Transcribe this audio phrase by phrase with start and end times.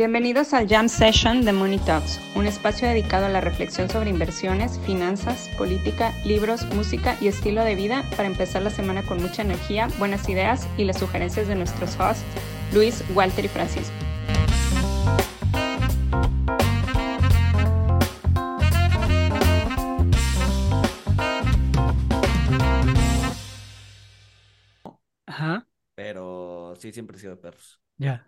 [0.00, 4.80] Bienvenidos al Jam Session de Money Talks, un espacio dedicado a la reflexión sobre inversiones,
[4.86, 9.88] finanzas, política, libros, música y estilo de vida para empezar la semana con mucha energía,
[9.98, 12.24] buenas ideas y las sugerencias de nuestros hosts,
[12.72, 13.92] Luis, Walter y Francisco.
[25.26, 25.66] Ajá.
[25.94, 27.82] Pero sí, siempre he sido de perros.
[27.98, 28.24] Ya.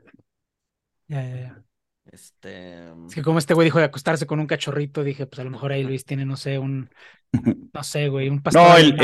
[1.12, 1.64] Ya, ya, ya.
[2.10, 2.78] Este.
[3.06, 5.50] Es que como este güey dijo de acostarse con un cachorrito, dije, pues a lo
[5.50, 6.88] mejor ahí Luis tiene, no sé, un,
[7.72, 9.00] no sé, güey, un pastor No, el,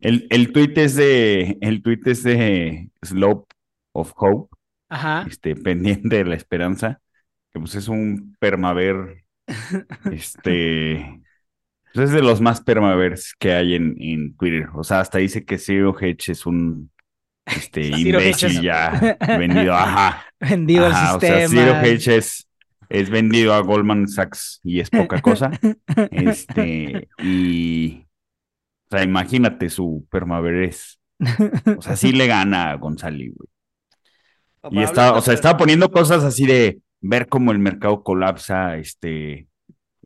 [0.00, 3.54] el, el tweet es de, el tweet es de Slope
[3.92, 4.54] of Hope,
[4.88, 5.24] Ajá.
[5.28, 7.00] este, pendiente de la esperanza,
[7.52, 9.24] que pues es un permaver,
[10.12, 11.22] este,
[11.94, 14.68] pues es de los más permavers que hay en, en Twitter.
[14.74, 16.90] O sea, hasta dice que Zero Hedge es un,
[17.46, 20.24] este, imbécil ya vendido, ajá.
[20.40, 21.48] Vendido Ajá, al o sea.
[21.48, 22.48] Zero Hedge es,
[22.90, 25.50] es vendido a Goldman Sachs y es poca cosa.
[26.10, 28.04] Este, y,
[28.86, 31.00] o sea, imagínate su permaverés.
[31.78, 33.48] O sea, sí le gana a González, güey.
[34.72, 39.46] Y está, o sea, estaba poniendo cosas así de ver cómo el mercado colapsa, este,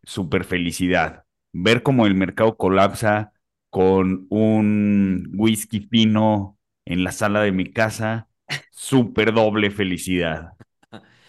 [0.04, 1.24] super felicidad.
[1.52, 3.32] Ver cómo el mercado colapsa
[3.70, 6.58] con un whisky fino
[6.90, 8.28] en la sala de mi casa,
[8.70, 10.52] super doble felicidad.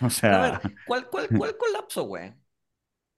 [0.01, 2.33] O A sea, ver, ¿cuál, cuál, cuál colapso, güey?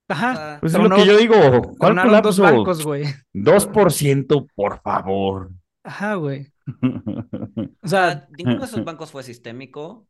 [0.08, 0.50] Ajá.
[0.60, 1.76] pues es lo que yo digo.
[1.78, 2.42] ¿Cuál Tronaron dos colapso?
[2.42, 3.04] bancos, güey.
[3.34, 5.52] 2%, por favor.
[5.84, 6.52] Ajá, güey.
[7.84, 10.08] O sea, sea, ninguno de esos bancos fue sistémico.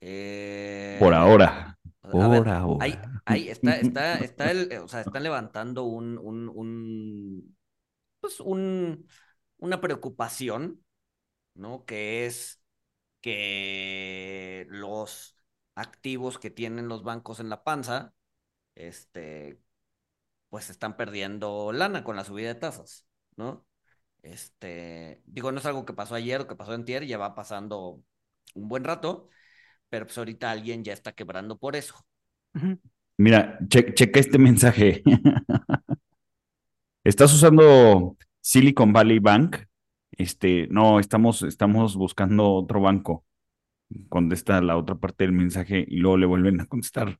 [0.00, 1.76] Eh, Por ahora.
[2.02, 2.76] a Por ver, ahora.
[2.78, 7.56] Ahí, ahí está, está, está el, o sea, están levantando un, un, un,
[8.20, 9.06] pues un,
[9.58, 10.84] una preocupación,
[11.60, 11.86] ¿no?
[11.86, 12.62] Que es
[13.22, 15.36] que los
[15.76, 18.14] activos que tienen los bancos en la panza,
[18.76, 19.60] este,
[20.48, 23.06] pues están perdiendo lana con la subida de tasas,
[23.36, 23.66] ¿no?
[24.22, 28.02] Este, digo, no es algo que pasó ayer o que pasó antier, ya va pasando
[28.54, 29.28] un buen rato,
[29.90, 31.96] pero pues ahorita alguien ya está quebrando por eso.
[33.18, 35.02] Mira, che- checa este mensaje.
[37.04, 39.56] ¿Estás usando Silicon Valley Bank?
[40.12, 43.24] Este, no, estamos, estamos buscando otro banco.
[44.08, 47.18] Contesta la otra parte del mensaje y luego le vuelven a contestar.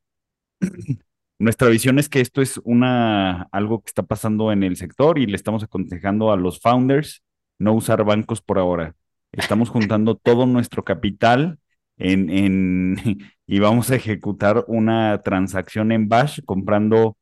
[1.38, 5.26] Nuestra visión es que esto es una, algo que está pasando en el sector y
[5.26, 7.22] le estamos aconsejando a los founders
[7.58, 8.94] no usar bancos por ahora.
[9.32, 11.58] Estamos juntando todo nuestro capital
[11.96, 12.96] en, en,
[13.46, 17.16] y vamos a ejecutar una transacción en Bash comprando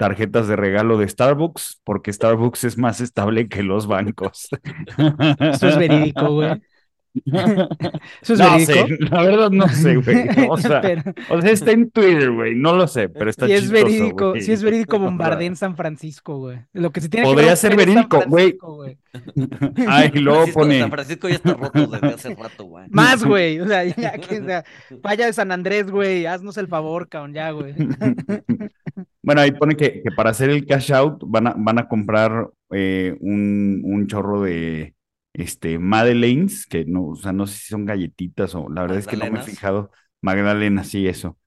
[0.00, 4.48] tarjetas de regalo de Starbucks porque Starbucks es más estable que los bancos.
[5.38, 6.62] Eso es verídico, güey.
[8.22, 8.72] Eso es No verídico.
[8.72, 10.28] sé, la verdad no sé, güey.
[10.48, 12.54] O sea, Pero- o sea, está en Twitter, güey.
[12.54, 14.40] No lo sé, pero está si es chistoso, verídico, güey.
[14.42, 16.58] si es verídico, bombardea en San Francisco, güey.
[16.72, 18.58] Lo que se tiene que Podría romper ser verídico, güey.
[19.88, 20.80] Ay, y luego pone.
[20.80, 22.86] San Francisco ya está roto desde hace rato, güey.
[22.90, 23.60] Más, güey.
[23.60, 24.64] O sea, ya que o sea,
[25.02, 26.26] vaya de San Andrés, güey.
[26.26, 27.74] Haznos el favor, cabrón, ya, güey.
[29.22, 32.50] Bueno, ahí pone que, que para hacer el cash out van a, van a comprar
[32.70, 34.94] eh, un, un chorro de
[35.40, 39.06] este Madeleines, que no, o sea, no sé si son galletitas o la verdad es
[39.06, 39.90] que no me he fijado.
[40.22, 41.38] Magdalenas, sí, eso.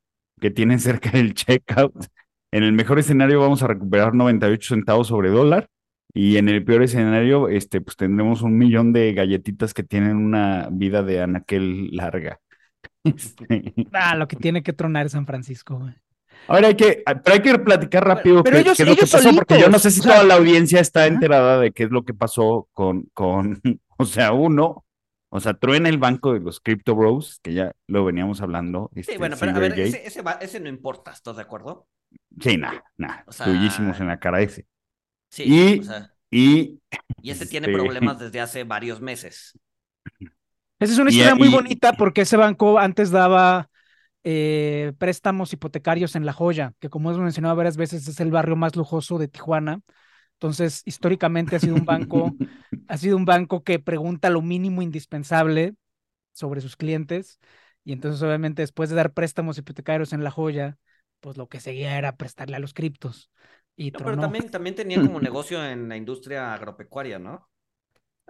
[0.41, 1.93] Que tienen cerca del checkout.
[2.51, 5.67] En el mejor escenario vamos a recuperar 98 centavos sobre dólar.
[6.15, 10.69] Y en el peor escenario, este, pues tendremos un millón de galletitas que tienen una
[10.71, 12.39] vida de anaquel larga.
[13.03, 15.93] Este, Ah, lo que tiene que tronar es San Francisco, güey.
[16.47, 19.07] Ahora hay que, pero hay que platicar rápido pero qué, ellos- qué es lo que
[19.07, 21.71] pasó, porque yo no sé si solitos, o sea, toda la audiencia está enterada de
[21.71, 23.61] qué es lo que pasó con, con,
[23.97, 24.85] o sea, uno,
[25.29, 28.89] o sea, truena el banco de los Crypto Bros, que ya lo veníamos hablando.
[28.93, 31.87] Sí, este, bueno, pero a ver, ese, ese, va- ese no importa, ¿estás de acuerdo?
[32.39, 34.67] Sí, nada, nada, O sea- tuyísimos en la cara ese.
[35.29, 36.79] Sí, Y- o sea, Y,
[37.21, 39.57] y ese tiene este- problemas desde hace varios meses.
[40.79, 43.69] Esa es una Y- historia muy y- bonita porque ese banco antes daba
[44.25, 48.55] eh, préstamos hipotecarios en La Joya, que como hemos mencionado varias veces es el barrio
[48.55, 49.81] más lujoso de Tijuana.
[50.43, 52.37] Entonces, históricamente ha sido un banco,
[52.87, 55.75] ha sido un banco que pregunta lo mínimo indispensable
[56.33, 57.39] sobre sus clientes.
[57.85, 60.77] Y entonces, obviamente, después de dar préstamos hipotecarios en La Joya,
[61.21, 63.31] pues lo que seguía era prestarle a los criptos.
[63.75, 67.49] Y No, pero también, también tenía como negocio en la industria agropecuaria, ¿no?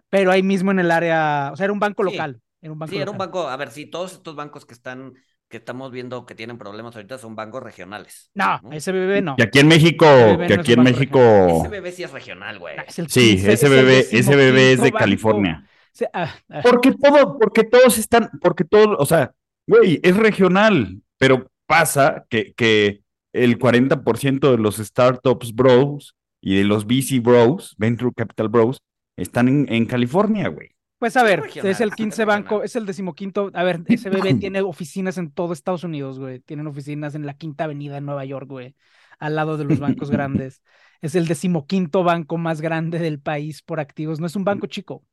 [0.10, 2.04] Pero ahí mismo en el área, o sea, era un banco Sí.
[2.04, 2.42] local.
[2.62, 5.18] Era un banco Sí, era un banco, a ver, sí, todos estos bancos que están,
[5.54, 8.32] que estamos viendo que tienen problemas ahorita son bancos regionales.
[8.34, 9.36] No, SBB no.
[9.38, 12.60] que aquí en México, SBB que no es aquí en México, SBB sí es regional,
[12.60, 12.76] güey.
[12.86, 14.98] Es sí, 15 es el SBB, SBB es de banco.
[14.98, 15.70] California.
[15.92, 19.32] Sí, ah, ah, Porque todo, porque todos están, porque todos, o sea,
[19.66, 23.02] Güey, es regional, pero pasa que, que
[23.32, 28.82] el 40% de los startups bros y de los VC bros, Venture Capital Bros,
[29.16, 30.73] están en, en California, güey.
[31.04, 32.44] Pues a ver, regional, es el sí, 15 regional.
[32.44, 33.52] banco, es el decimoquinto.
[33.56, 36.40] A ver, SBB tiene oficinas en todo Estados Unidos, güey.
[36.40, 38.74] Tienen oficinas en la Quinta Avenida en Nueva York, güey,
[39.20, 40.64] al lado de los bancos grandes.
[41.02, 44.22] Es el decimoquinto banco más grande del país por activos.
[44.22, 45.04] No es un banco chico.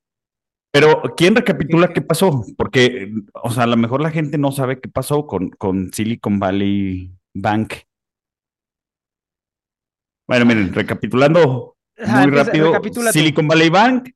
[0.71, 2.45] Pero, ¿quién recapitula qué pasó?
[2.57, 6.39] Porque, o sea, a lo mejor la gente no sabe qué pasó con, con Silicon
[6.39, 7.75] Valley Bank.
[10.29, 12.81] Bueno, miren, recapitulando muy rápido.
[13.11, 14.11] Silicon Valley Bank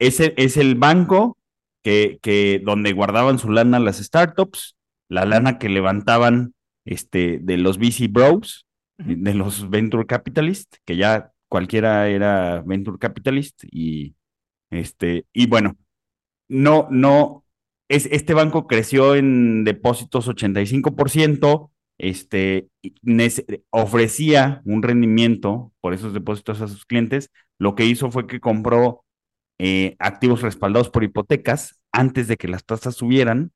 [0.00, 1.38] es el, es el banco
[1.84, 4.76] que, que donde guardaban su lana las startups,
[5.08, 6.54] la lana que levantaban
[6.84, 8.66] este, de los VC Bros,
[8.98, 14.14] de los Venture Capitalist, que ya cualquiera era Venture Capitalist, y
[14.70, 15.76] este, y bueno,
[16.48, 17.44] no, no,
[17.88, 22.68] es, este banco creció en depósitos 85%, este,
[23.70, 27.30] ofrecía un rendimiento por esos depósitos a sus clientes.
[27.58, 29.04] Lo que hizo fue que compró
[29.60, 33.52] eh, activos respaldados por hipotecas antes de que las tasas subieran,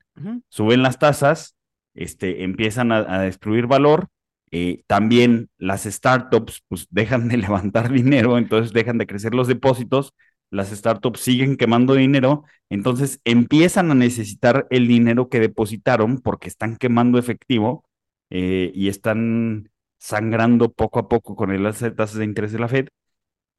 [0.48, 1.56] suben las tasas,
[1.94, 4.08] este, empiezan a, a destruir valor.
[4.50, 10.12] eh, también las startups pues dejan de levantar dinero, entonces dejan de crecer los depósitos,
[10.50, 16.76] las startups siguen quemando dinero, entonces empiezan a necesitar el dinero que depositaron porque están
[16.76, 17.84] quemando efectivo
[18.30, 22.58] eh, y están sangrando poco a poco con el alza de tasas de interés de
[22.60, 22.88] la Fed.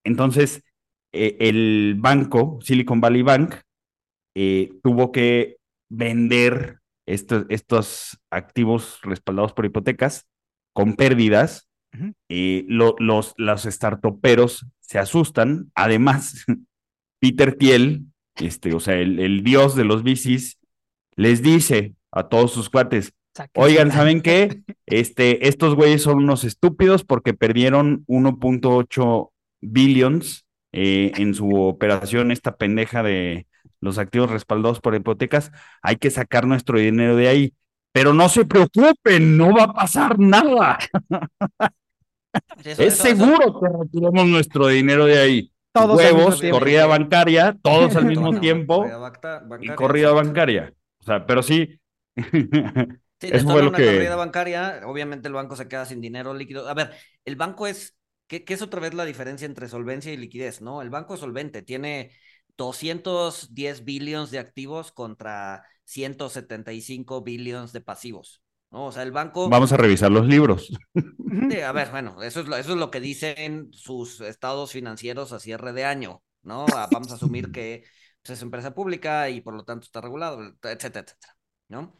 [0.03, 0.63] Entonces,
[1.15, 3.55] eh, el banco, Silicon Valley Bank,
[4.35, 5.57] eh, tuvo que
[5.89, 10.25] vender estos, estos activos respaldados por hipotecas
[10.73, 11.67] con pérdidas.
[12.29, 15.71] Eh, lo- los, los startuperos se asustan.
[15.75, 16.45] Además,
[17.19, 20.59] Peter Thiel, este, o sea, el, el dios de los VCs,
[21.15, 23.13] les dice a todos sus cuates,
[23.53, 24.61] Oigan, ¿saben qué?
[24.87, 29.31] Este, estos güeyes son unos estúpidos porque perdieron 1.8
[29.61, 30.44] billions
[30.75, 33.47] eh, en su operación, esta pendeja de
[33.81, 35.51] los activos respaldados por hipotecas.
[35.81, 37.53] Hay que sacar nuestro dinero de ahí.
[37.93, 40.77] Pero no se preocupen, no va a pasar nada.
[42.63, 45.51] Eso- es eso- eso- seguro que retiramos nuestro dinero de ahí.
[45.71, 46.59] Todos Huevos, tiempo.
[46.59, 50.73] corrida bancaria, todos al mismo No, tiempo corrida bacta- y bancaria, corrida bancaria.
[50.99, 51.79] O sea, pero sí.
[53.21, 56.01] Sí, Eso fue no lo una que- corrida bancaria, obviamente el banco se queda sin
[56.01, 56.67] dinero líquido.
[56.67, 56.91] A ver,
[57.23, 57.95] el banco es,
[58.27, 60.61] ¿qué, qué es otra vez la diferencia entre solvencia y liquidez?
[60.61, 60.81] ¿No?
[60.81, 62.11] El banco es solvente, tiene
[62.57, 68.41] 210 billones de activos contra 175 billones de pasivos.
[68.71, 68.87] ¿no?
[68.87, 69.49] O sea, el banco...
[69.49, 70.71] Vamos a revisar los libros.
[71.49, 75.33] Sí, a ver, bueno, eso es, lo, eso es lo que dicen sus estados financieros
[75.33, 76.65] a cierre de año, ¿no?
[76.73, 77.83] Ah, Vamos a asumir que
[78.21, 81.37] pues, es empresa pública y por lo tanto está regulado, etcétera, etcétera,
[81.67, 81.99] ¿no?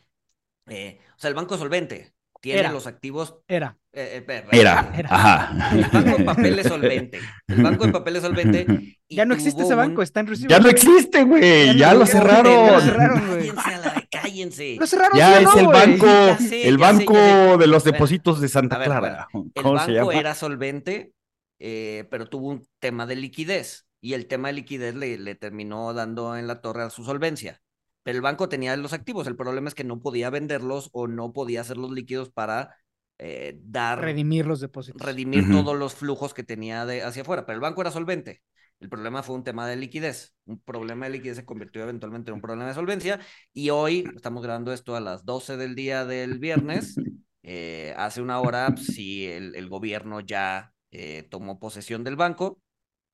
[0.67, 2.14] Eh, o sea, el banco es solvente,
[2.45, 2.71] tiene Era.
[2.71, 3.37] los activos...
[3.47, 3.75] Era.
[3.91, 4.91] eh, eh, Era.
[4.95, 5.09] Era.
[5.11, 5.71] Ajá.
[5.75, 7.19] El banco en papel es solvente.
[7.47, 8.65] El banco en papel es solvente.
[9.07, 10.49] y Ya no existe ese banco, un- está en recibo.
[10.49, 11.65] Ya no existe, güey.
[11.69, 12.53] Ya Ya, no lo cerraron.
[12.67, 13.47] ya lo cerraron, güey.
[13.49, 14.75] Cállense, a la- cállense.
[14.79, 15.79] Lo cerraron, Ya ¿sí o es no, el güey?
[15.97, 17.57] banco, sé, el banco sé.
[17.57, 19.27] de los depósitos de Santa a ver, Clara.
[19.33, 20.19] El ¿Cómo se banco llama?
[20.19, 21.13] era solvente,
[21.59, 23.87] eh, pero tuvo un tema de liquidez.
[24.01, 27.63] Y el tema de liquidez le, le terminó dando en la torre a su solvencia.
[28.05, 29.25] Pero el banco tenía los activos.
[29.25, 32.77] El problema es que no podía venderlos o no podía hacerlos líquidos para
[33.17, 35.01] eh, dar, Redimir los depósitos.
[35.01, 37.47] redimir todos los flujos que tenía de hacia afuera.
[37.47, 38.43] Pero el banco era solvente.
[38.79, 40.35] El problema fue un tema de liquidez.
[40.45, 43.19] Un problema de liquidez se convirtió eventualmente en un problema de solvencia.
[43.51, 46.95] Y hoy estamos grabando esto a las 12 del día del viernes.
[47.41, 52.61] Eh, hace una hora, pues, sí, el, el gobierno ya eh, tomó posesión del banco.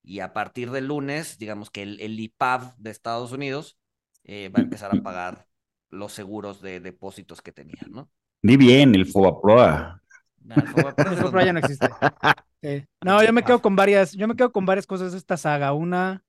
[0.03, 3.77] Y a partir del lunes, digamos que el, el IPAB de Estados Unidos
[4.23, 5.47] eh, va a empezar a pagar
[5.89, 8.09] los seguros de depósitos que tenía, ¿no?
[8.41, 10.01] Di bien, el Fobaproa.
[10.43, 11.59] Nah, el Fobaproa ya no.
[11.59, 11.87] no existe.
[12.63, 12.85] Sí.
[13.03, 15.73] No, yo me quedo con varias, yo me quedo con varias cosas de esta saga.
[15.73, 16.23] Una,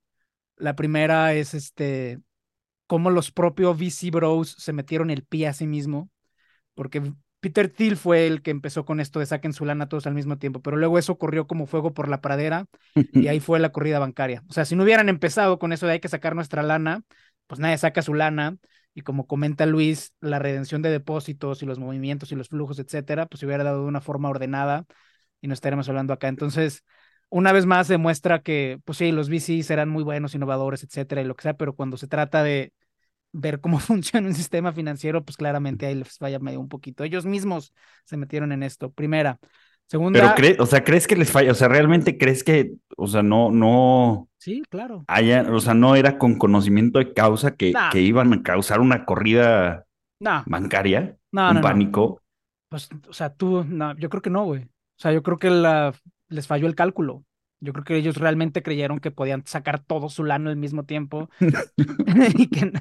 [0.56, 2.22] la primera es este,
[2.86, 6.08] cómo los propios VC Bros se metieron el pie a sí mismo,
[6.74, 7.02] porque
[7.40, 10.38] Peter Thiel fue el que empezó con esto de saquen su lana todos al mismo
[10.38, 13.98] tiempo, pero luego eso corrió como fuego por la pradera y ahí fue la corrida
[13.98, 14.44] bancaria.
[14.48, 17.02] O sea, si no hubieran empezado con eso de hay que sacar nuestra lana,
[17.52, 18.56] pues nadie saca su lana.
[18.94, 23.26] Y como comenta Luis, la redención de depósitos y los movimientos y los flujos, etcétera,
[23.26, 24.86] pues se hubiera dado de una forma ordenada
[25.42, 26.28] y no estaremos hablando acá.
[26.28, 26.82] Entonces,
[27.28, 31.26] una vez más demuestra que, pues sí, los VCs serán muy buenos, innovadores, etcétera, y
[31.26, 32.72] lo que sea, pero cuando se trata de
[33.32, 37.04] ver cómo funciona un sistema financiero, pues claramente ahí les falla medio un poquito.
[37.04, 37.74] Ellos mismos
[38.06, 38.90] se metieron en esto.
[38.92, 39.38] Primera.
[39.88, 40.18] Segunda.
[40.20, 41.52] Pero crees, o sea, ¿crees que les falla?
[41.52, 45.04] O sea, ¿realmente crees que, o sea, no, no Sí, claro.
[45.06, 47.90] haya, o sea, no era con conocimiento de causa que, Nah.
[47.90, 49.84] que iban a causar una corrida
[50.20, 51.00] No, bancaria?
[51.00, 51.60] Un no, no.
[51.60, 52.20] pánico.
[52.70, 53.66] Pues, o sea, tú,
[53.98, 54.62] yo creo que no, güey.
[54.62, 55.92] O sea, yo creo que la,
[56.28, 57.24] les falló el cálculo.
[57.64, 61.30] Yo creo que ellos realmente creyeron que podían sacar todo su lano al mismo tiempo.
[62.36, 62.72] y que,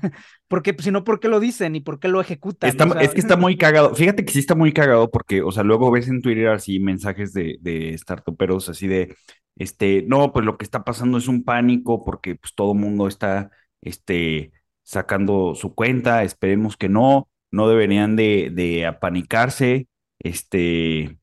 [0.48, 2.70] porque, si no, ¿por qué lo dicen y por qué lo ejecutan?
[2.70, 3.94] Está- O sea, es que está muy cagado.
[3.94, 7.32] Fíjate que sí está muy cagado porque, o sea, luego ves en Twitter así mensajes
[7.32, 9.16] de, de startuperos así de,
[9.56, 13.52] este, no, pues lo que está pasando es un pánico porque pues todo mundo está,
[13.82, 14.52] este,
[14.84, 19.88] sacando su cuenta, esperemos que no, no deberían de, de apanicarse,
[20.20, 21.18] este,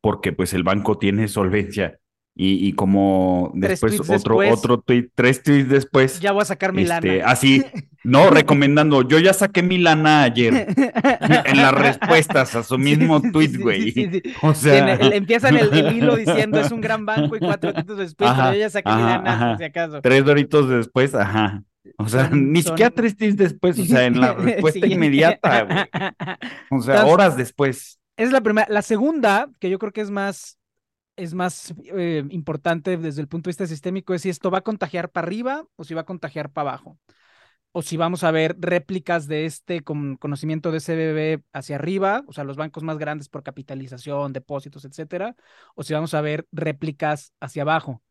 [0.00, 1.99] porque pues el banco tiene solvencia.
[2.36, 4.52] Y, y como después otro, después.
[4.52, 7.26] otro tweet, tres tweets después, Ya voy a sacar mi este, lana.
[7.30, 7.62] así,
[8.04, 10.68] no, recomendando, yo ya saqué mi lana ayer
[11.44, 13.90] en las respuestas a su mismo tweet, sí, güey.
[13.92, 14.22] sí, sí.
[14.42, 17.96] O sea, el- empiezan el, el hilo diciendo es un gran banco y cuatro tweets
[17.96, 19.56] después, Ajá, pero yo ya saqué mi ajá, lana, ajá.
[19.58, 20.00] si acaso.
[20.00, 21.62] tres doritos después, ajá.
[21.98, 25.64] O sea, Son- ni son- siquiera tres tweets después, o sea, en la respuesta inmediata,
[25.64, 25.78] güey.
[26.70, 27.98] O sea, Entonces- horas después.
[28.16, 28.66] Es la primera.
[28.70, 30.58] La segunda, que yo creo que es más,
[31.20, 34.62] es más eh, importante desde el punto de vista sistémico, es si esto va a
[34.62, 36.98] contagiar para arriba o si va a contagiar para abajo.
[37.72, 42.32] O si vamos a ver réplicas de este con conocimiento de CBB hacia arriba, o
[42.32, 45.36] sea, los bancos más grandes por capitalización, depósitos, etcétera,
[45.76, 48.02] o si vamos a ver réplicas hacia abajo.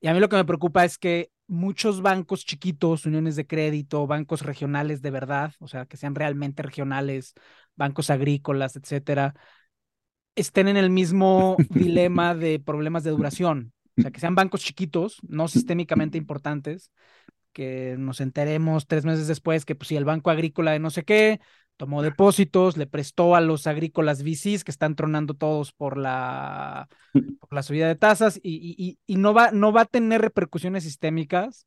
[0.00, 4.06] Y a mí lo que me preocupa es que muchos bancos chiquitos, uniones de crédito,
[4.06, 7.34] bancos regionales de verdad, o sea, que sean realmente regionales,
[7.76, 9.34] bancos agrícolas, etcétera,
[10.34, 13.72] estén en el mismo dilema de problemas de duración.
[13.98, 16.90] O sea, que sean bancos chiquitos, no sistémicamente importantes,
[17.52, 21.04] que nos enteremos tres meses después que pues si el banco agrícola de no sé
[21.04, 21.40] qué
[21.76, 26.88] tomó depósitos, le prestó a los agrícolas VCs que están tronando todos por la,
[27.40, 30.84] por la subida de tasas y, y- y- no, va, no va a tener repercusiones
[30.84, 31.66] sistémicas.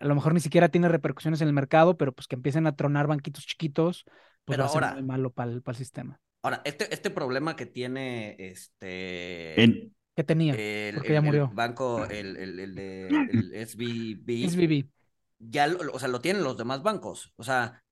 [0.00, 2.74] A lo mejor ni siquiera tiene repercusiones en el mercado, pero pues que empiecen a
[2.74, 5.78] tronar banquitos chiquitos, pues Pero va a ser ahora- muy malo para el, para el
[5.84, 6.20] sistema.
[6.42, 10.54] Ahora, este, este problema que tiene este En- ¿Qué tenía?
[10.54, 11.52] el, porque el- ya el murió.
[11.54, 14.88] banco, el, el, el de el SVB, SVB.
[15.38, 17.32] ya lo, o sea, lo tienen los demás bancos.
[17.36, 17.82] O sea,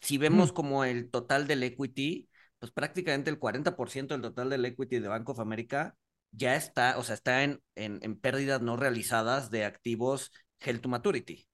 [0.00, 4.98] si vemos como el total del equity, pues prácticamente el 40% del total del equity
[5.00, 5.96] de Bank of America
[6.32, 10.88] ya está, o sea, está en, en, en pérdidas no realizadas de activos held to
[10.88, 11.46] maturity.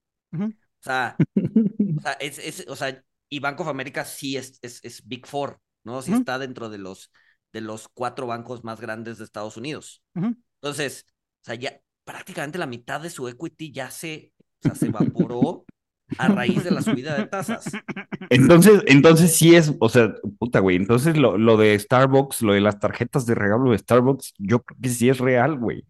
[0.80, 1.20] O sea,
[1.96, 5.26] o sea, es, es, o sea, y Bank of America sí es, es, es Big
[5.26, 6.02] Four, ¿no?
[6.06, 6.14] Ujú.
[6.14, 7.10] está dentro de los,
[7.52, 10.02] de los cuatro bancos más grandes de Estados Unidos.
[10.60, 11.06] Entonces,
[11.42, 15.66] o sea, ya prácticamente la mitad de su equity ya se, o sea, se evaporó
[16.18, 17.64] a raíz de la subida de tasas.
[18.30, 20.76] Entonces, entonces sí es, o sea, puta, güey.
[20.76, 24.78] Entonces lo, lo de Starbucks, lo de las tarjetas de regalo de Starbucks, yo creo
[24.80, 25.84] que sí es real, güey.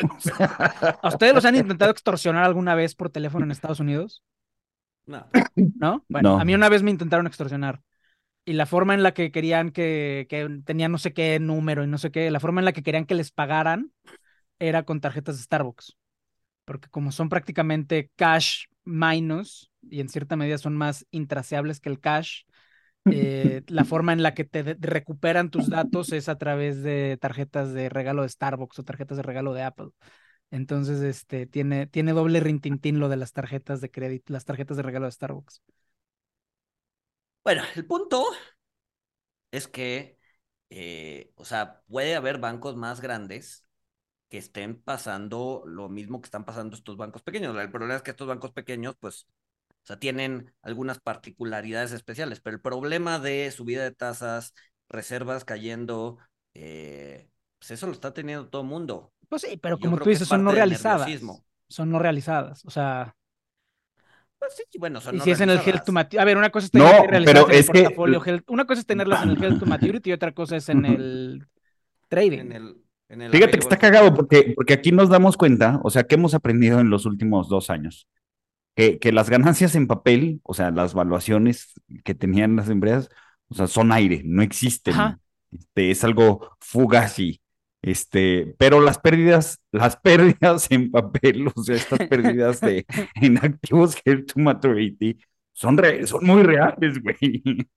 [0.00, 0.46] O sea,
[1.02, 4.22] ¿A ustedes los han intentado extorsionar alguna vez por teléfono en Estados Unidos?
[5.06, 5.26] No.
[5.78, 6.04] ¿No?
[6.08, 6.40] Bueno, No.
[6.40, 7.80] a mí una vez me intentaron extorsionar.
[8.48, 11.86] Y la forma en la que querían que, que tenían no sé qué número y
[11.86, 13.92] no sé qué, la forma en la que querían que les pagaran
[14.58, 15.98] era con tarjetas de Starbucks.
[16.64, 22.00] Porque como son prácticamente cash minus y en cierta medida son más intraseables que el
[22.00, 22.44] cash,
[23.04, 27.74] eh, la forma en la que te recuperan tus datos es a través de tarjetas
[27.74, 29.90] de regalo de Starbucks o tarjetas de regalo de Apple.
[30.50, 34.84] Entonces, este, tiene, tiene doble rintintín lo de las tarjetas de crédito, las tarjetas de
[34.84, 35.60] regalo de Starbucks.
[37.48, 38.26] Bueno, el punto
[39.50, 40.18] es que,
[40.68, 43.64] eh, o sea, puede haber bancos más grandes
[44.28, 47.56] que estén pasando lo mismo que están pasando estos bancos pequeños.
[47.56, 49.28] El problema es que estos bancos pequeños, pues,
[49.70, 54.52] o sea, tienen algunas particularidades especiales, pero el problema de subida de tasas,
[54.90, 56.18] reservas cayendo,
[56.52, 59.14] eh, pues eso lo está teniendo todo el mundo.
[59.30, 61.10] Pues sí, pero Yo como tú dices, es son no realizadas.
[61.70, 62.62] Son no realizadas.
[62.66, 63.16] O sea,
[64.38, 65.92] Pues sí, bueno, son y no si es en el Health to.
[65.92, 66.18] Maturity.
[66.18, 68.44] A ver, una cosa es No, tenerlas realizadas pero en el es que- portafolio health-
[68.48, 71.46] Una cosa es tenerlas en el Health to Maturity y otra cosa es en el
[72.08, 72.38] trading.
[72.38, 72.76] En el,
[73.08, 76.14] en el fíjate que está cagado porque, porque aquí nos damos cuenta, o sea, que
[76.14, 78.06] hemos aprendido en los últimos dos años.
[78.76, 81.72] Que, que las ganancias en papel, o sea, las valuaciones
[82.04, 83.08] que tenían las empresas,
[83.48, 84.94] o sea, son aire, no existen.
[84.94, 85.18] Ajá.
[85.50, 87.40] Este, es algo fugazi.
[87.80, 93.96] Este, pero las pérdidas, las pérdidas en papel, o sea, estas pérdidas de, en activos
[94.04, 95.18] held to maturity,
[95.52, 97.16] son, re- son muy reales, güey.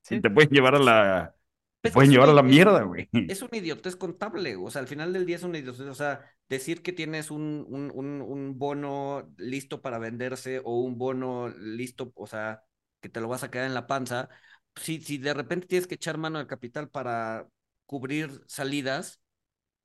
[0.02, 0.22] Sí.
[0.22, 1.36] Te pueden llevar a la,
[1.82, 3.10] te Es que pueden llevar a la mierda, güey.
[3.12, 6.22] Es un idiotez contable, o sea, al final del día es un idiotez, o sea,
[6.48, 12.28] decir que tienes un, un, un, bono listo para venderse o un bono listo, o
[12.28, 12.64] sea,
[13.00, 14.30] que te lo vas a quedar en la panza,
[14.76, 17.48] si, si de repente tienes que echar mano del capital para
[17.88, 19.21] cubrir salidas,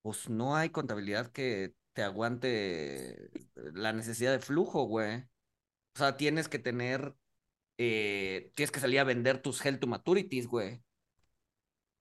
[0.06, 5.16] pues no hay contabilidad que te aguante la necesidad de flujo, güey.
[5.96, 7.16] O sea, tienes que tener,
[7.78, 10.82] eh, tienes que salir a vender tus held to maturities, güey.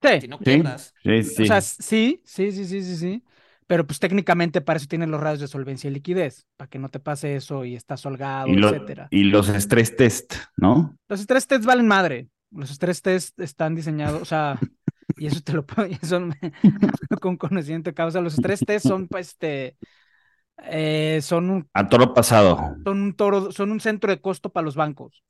[0.02, 0.96] Sí, Si no Sí, quiebras.
[1.04, 1.44] sí, sí.
[1.44, 3.24] o sea, sí, sí, sí, sí, sí, sí.
[3.68, 6.90] Pero pues técnicamente para eso tienen los radios de solvencia y liquidez, para que no
[6.90, 9.12] te pase eso y estás holgado, y, lo- etcétera.
[9.12, 10.98] y los stress test, ¿no?
[11.08, 12.30] Los estrés tests valen madre.
[12.52, 14.62] Los estrés tests están diseñados, o sea,
[15.18, 16.40] y eso te lo puedo, eso me-
[17.22, 18.22] con conocimiento de causa.
[18.22, 19.78] Los estrés tests son, pues, este,
[20.64, 22.52] eh, son un, A toro pasado.
[22.84, 25.24] son un toro, son un centro de costo para los bancos.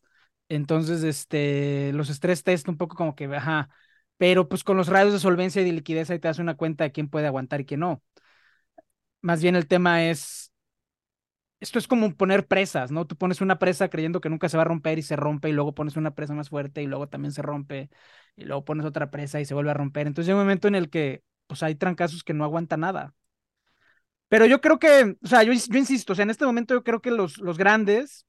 [0.49, 3.69] Entonces, este, los estrés test un poco como que, ajá,
[4.17, 6.83] pero pues con los radios de solvencia y de liquidez ahí te das una cuenta
[6.85, 8.03] de quién puede aguantar y quién no.
[9.21, 10.51] Más bien el tema es,
[11.59, 13.07] esto es como poner presas, ¿no?
[13.07, 15.53] Tú pones una presa creyendo que nunca se va a romper y se rompe y
[15.53, 17.89] luego pones una presa más fuerte y luego también se rompe
[18.35, 20.07] y luego pones otra presa y se vuelve a romper.
[20.07, 23.15] Entonces llega un momento en el que pues hay trancazos que no aguanta nada.
[24.27, 26.83] Pero yo creo que, o sea, yo, yo insisto, o sea, en este momento yo
[26.83, 28.25] creo que los, los grandes,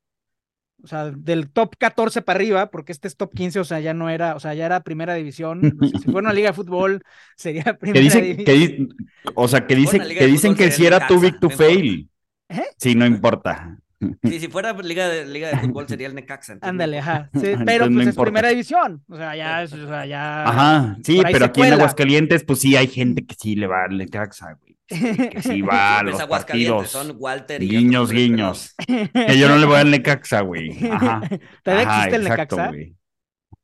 [0.85, 3.95] o sea, del top 14 para arriba, porque este es top 15, o sea, ya
[3.95, 5.77] no era, o sea, ya era primera división.
[5.81, 7.03] O sea, si fuera una liga de fútbol,
[7.37, 8.45] sería Que primera dicen, división.
[8.45, 8.89] que, di-
[9.35, 11.07] o sea, que Si fuera dicen, una liga que de dicen fútbol que si era
[11.07, 12.09] too big to fail.
[12.49, 12.63] ¿Eh?
[12.79, 13.79] Sí, no importa.
[14.23, 16.59] Sí, si fuera liga de, liga de fútbol sería el Necaxa.
[16.61, 17.31] Ándale, ajá.
[17.33, 18.31] Sí, Entonces pero no pues es importa.
[18.31, 19.03] primera división.
[19.09, 20.45] O sea, ya, es- o sea, ya.
[20.45, 21.73] Ajá, sí, pero aquí en.
[21.73, 24.77] Aguascalientes, pues sí hay gente que sí le va al Necaxa, güey.
[24.87, 27.07] Que sí va a Pues los Aguascalientes partidos.
[27.09, 28.75] son Walter y Guiños, guiños.
[28.87, 30.71] Que yo no le voy al Necaxa, güey.
[30.91, 31.23] Ajá.
[31.65, 32.69] ¿Todavía Ajá, existe el exacto, Necaxa?
[32.69, 32.97] güey.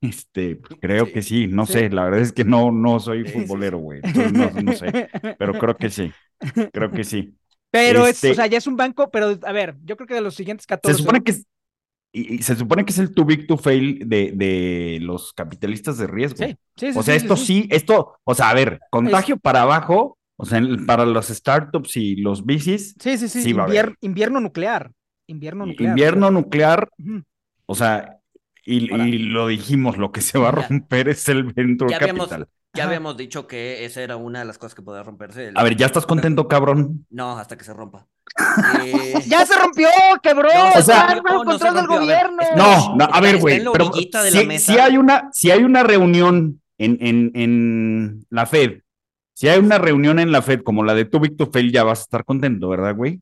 [0.01, 1.13] Este, pues, creo Sí.
[1.13, 1.75] que sí, no Sí.
[1.75, 4.01] sé, la verdad es que no, no soy futbolero, güey.
[4.03, 5.09] entonces No, no sé,
[5.39, 6.11] pero creo que sí,
[6.73, 7.37] creo que sí.
[7.73, 10.15] Pero es, Este- o sea, ya es un banco, pero a ver, yo creo que
[10.15, 10.95] de los siguientes 14.
[10.97, 11.47] Se supone que es,
[12.13, 15.97] y, y se supone que es el too big to fail de, de los capitalistas
[15.99, 16.45] de riesgo.
[16.47, 16.99] Sí, sí, sí.
[16.99, 20.61] O sea, sí, esto sí, esto, o sea, a ver, contagio para abajo, o sea,
[20.87, 23.43] para los startups y los bicis, Sí, sí, sí.
[23.43, 23.97] sí va a invier- haber.
[24.03, 24.93] invierno nuclear.
[25.27, 25.91] Invierno nuclear.
[25.93, 26.89] invierno nuclear,
[27.67, 28.19] o sea,
[28.65, 30.69] y, lo dijimos, lo que se va a Ya.
[30.69, 32.49] romper es el Venture Ya habíamos, Capital.
[32.75, 32.89] Ya Ajá.
[32.91, 35.49] habíamos dicho que esa era una de las cosas que podía romperse.
[35.49, 37.07] el- A ver, ¿ya estás contento, cabrón?
[37.11, 38.07] No, hasta que se rompa.
[38.85, 39.89] Eh, ¡Ya se rompió,
[40.23, 40.53] cabrón!
[40.55, 41.97] No, o sea, ¡Está bajo no, no se control del rompió.
[41.97, 42.57] A ver, gobierno!
[42.57, 43.93] No, no, a ver, güey, pero
[44.59, 48.81] si, hay una, si hay una reunión en, en, en la Fed,
[49.35, 51.85] si hay una reunión en la Fed como la de tu Big to Fail, ya
[51.85, 53.21] vas a estar contento, ¿verdad, güey?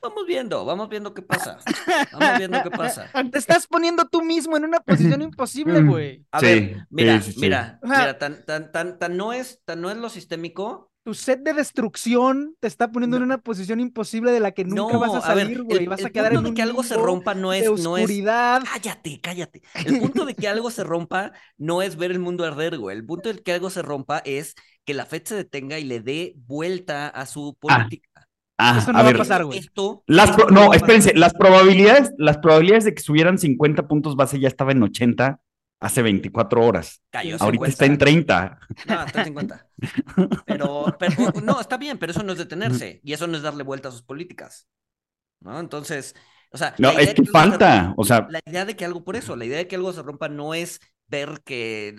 [0.00, 1.64] Vamos viendo, vamos viendo qué pasa.
[2.10, 3.14] Vamos viendo qué pasa.
[3.30, 6.24] Te estás poniendo tú mismo en una posición imposible, güey.
[6.30, 7.40] A Sí, ver, mira, sí, sí, sí.
[7.40, 10.92] mira, mira, tan, tan, tan, tan no es, tan no es lo sistémico.
[11.04, 14.96] Tu set de destrucción te está poniendo en una posición imposible de la que nunca
[14.96, 15.84] No, vas a salir, güey.
[15.84, 17.76] el, Vas el a quedar punto en de un que algo se rompa no es,
[17.76, 18.24] no es.
[18.58, 19.62] Cállate, cállate.
[19.84, 22.96] El punto de que algo se rompa no es ver el mundo arder, güey.
[22.96, 24.54] El punto de que algo se rompa es
[24.84, 28.08] que la FED se detenga y le dé vuelta a su política.
[28.14, 28.15] Ah,
[28.58, 29.58] Eso no a va a ver, pasar, güey.
[29.58, 34.16] Esto, las esto no, a espérense, las probabilidades, las probabilidades de que subieran 50 puntos
[34.16, 35.40] base ya estaba en 80
[35.78, 37.02] hace 24 horas.
[37.10, 37.68] Cayó Ahorita 50.
[37.68, 38.58] está en 30.
[38.88, 39.66] No, está en 50.
[40.46, 43.62] Pero, pero, no, está bien, pero eso no es detenerse y eso no es darle
[43.62, 44.68] vuelta a sus políticas.
[45.40, 45.60] ¿No?
[45.60, 46.14] Entonces,
[46.50, 49.16] o sea, No, es que falta, rompa- o sea, la idea de que algo, por
[49.16, 51.94] eso, la idea de que algo se rompa no es ver que,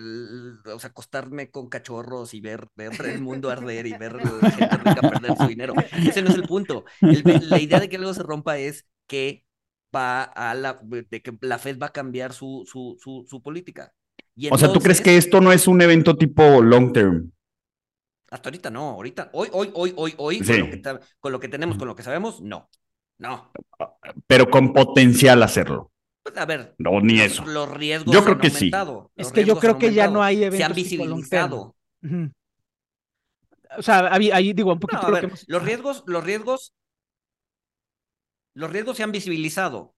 [0.66, 4.18] o sea, acostarme con cachorros y ver, ver el mundo arder y ver
[4.58, 5.74] gente rica perder su dinero.
[6.06, 6.86] Ese no es el punto.
[7.02, 9.46] El la idea de que algo se rompa es que
[9.96, 13.94] va a la, de que la Fed va a cambiar su, su, su, su política.
[14.36, 17.32] Y o sea, ¿tú crees entonces- que esto no es un evento tipo long term?
[18.30, 20.46] Hasta ahorita no, ahorita, hoy, hoy, hoy, hoy, hoy, Sí.
[20.46, 20.82] con, lo que
[21.20, 22.70] con lo que tenemos, con lo que sabemos, no.
[23.20, 23.52] No.
[24.28, 25.92] Pero con potencial hacerlo.
[26.28, 27.44] Pues, a ver, No, ni los, eso.
[27.44, 28.66] los riesgos Yo creo han que sí.
[28.66, 29.12] aumentado.
[29.16, 31.50] Es que yo creo han que ya no hay Se han eventos long term.
[31.52, 31.76] visibilizado.
[33.78, 35.48] O sea, ahí, ahí digo, un No, poquito a lo ver, que hemos...
[35.48, 36.74] los riesgos, los riesgos,
[38.54, 39.96] los riesgos se han visibilizado,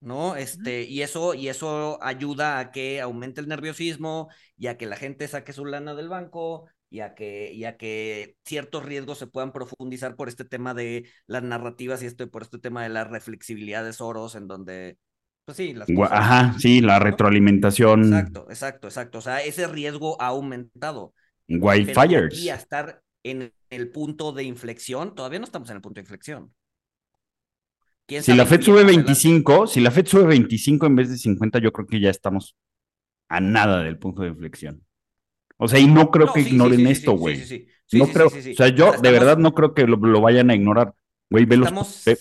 [0.00, 0.36] ¿no?
[0.36, 4.96] Este, y eso, y eso ayuda a que aumente el nerviosismo y a que la
[4.96, 9.26] gente saque su lana del banco y a que, y a que ciertos riesgos se
[9.28, 13.04] puedan profundizar por este tema de las narrativas y este, por este tema de la
[13.04, 14.98] reflexibilidad de Soros, en donde,
[15.46, 18.04] pues sí, las Gua- cosas- Ajá, sí, la retroalimentación.
[18.04, 19.18] Exacto, exacto, exacto.
[19.18, 21.14] O sea, ese riesgo ha aumentado.
[21.48, 22.26] Wildfires.
[22.26, 26.02] aquí a estar en el punto de inflexión, todavía no estamos en el punto de
[26.02, 26.52] inflexión.
[28.06, 29.06] ¿Quién Si la Fed sube más adelante?
[29.06, 32.56] 25, si la Fed sube 25 en vez de 50, yo creo que ya estamos
[33.28, 34.84] a nada del punto de inflexión.
[35.56, 37.36] O sea, y no creo No, que sí, ignoren sí, esto, güey.
[37.36, 37.68] sí, sí, sí.
[37.88, 40.54] Sí, no creo, o sea, yo de verdad no creo que lo, lo vayan a
[40.56, 40.94] ignorar.
[41.30, 41.68] Güey, ve los...
[41.68, 42.18] Estamos ve-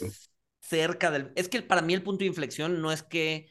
[0.67, 1.31] cerca del.
[1.35, 3.49] Es que para mí el punto de inflexión no es que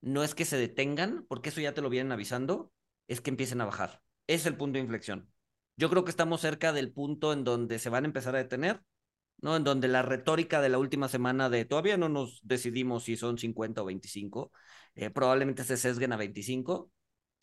[0.00, 2.72] no es que se detengan, porque eso ya te lo vienen avisando,
[3.08, 4.02] es que empiecen a bajar.
[4.26, 5.30] Es el punto de inflexión.
[5.76, 8.82] Yo creo que estamos cerca del punto en donde se van a empezar a detener,
[9.38, 9.56] ¿no?
[9.56, 13.38] En donde la retórica de la última semana de todavía no nos decidimos si son
[13.38, 14.52] 50 o 25,
[14.94, 16.90] eh, probablemente se sesguen a 25,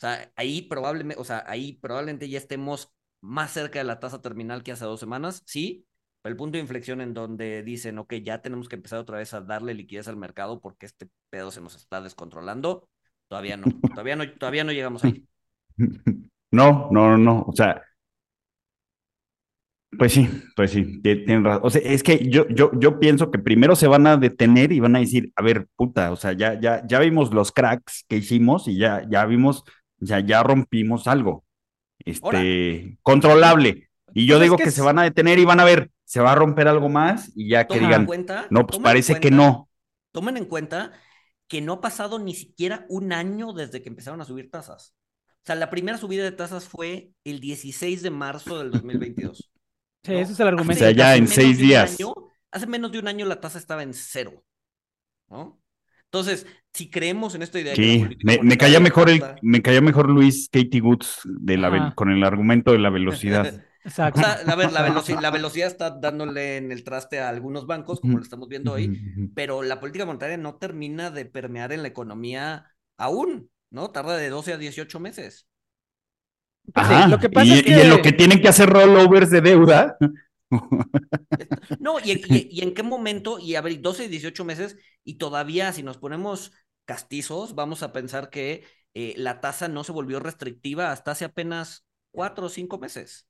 [0.02, 4.64] sea, ahí probablemente, o sea, ahí probablemente ya estemos más cerca de la tasa terminal
[4.64, 5.86] que hace dos semanas, sí,
[6.24, 9.42] el punto de inflexión en donde dicen, ok, ya tenemos que empezar otra vez a
[9.42, 12.88] darle liquidez al mercado porque este pedo se nos está descontrolando,
[13.28, 15.26] todavía no, todavía no, todavía no llegamos ahí.
[16.54, 17.82] No, no, no, no, o sea,
[19.98, 21.62] pues sí, pues sí, tienen razón.
[21.64, 24.80] O sea, es que yo, yo, yo pienso que primero se van a detener y
[24.80, 28.18] van a decir, a ver, puta, o sea, ya, ya, ya vimos los cracks que
[28.18, 29.64] hicimos y ya, ya vimos,
[29.98, 31.44] ya, ya rompimos algo.
[32.00, 33.91] Este, controlable.
[34.14, 36.34] Y yo pues digo que, se van a detener y van a ver, se va
[36.34, 38.08] a romper algo más y ya que digan,
[38.50, 39.70] no, pues parece que no.
[40.12, 40.92] Tomen en cuenta
[41.48, 44.96] que no ha pasado ni siquiera un año desde que empezaron a subir tasas.
[45.30, 49.50] O sea, la primera subida de tasas fue el 16 de marzo del 2022.
[50.04, 50.84] Sí, ese es el argumento.
[50.84, 51.96] O sea, ya en seis días.
[52.50, 54.44] hace menos de un año la tasa estaba en cero.
[55.30, 55.62] ¿No?
[56.06, 57.76] Entonces, si creemos en esta idea.
[57.76, 62.10] Sí, me, me caía mejor el, me caía mejor Luis Katie Woods de la con
[62.10, 63.64] el argumento de la velocidad.
[63.84, 64.20] Exacto.
[64.20, 64.82] O sea, a ver, la,
[65.22, 69.02] la, velocidad está dándole en el traste a algunos bancos, como lo estamos viendo hoy,
[69.36, 73.90] pero la política monetaria no termina de permear en la economía aún, ¿no?
[73.92, 75.48] Tarda de 12 a 18 meses.
[76.74, 77.82] Ajá, lo que pasa y, es que...
[77.82, 79.98] en lo que tienen que hacer rollovers de deuda.
[81.80, 85.82] No, y, en qué momento, y a ver, 12 y 18 meses, y todavía si
[85.82, 86.52] nos ponemos
[86.86, 91.86] castizos, vamos a pensar que eh, la tasa no se volvió restrictiva hasta hace apenas
[92.12, 93.28] cuatro o cinco meses.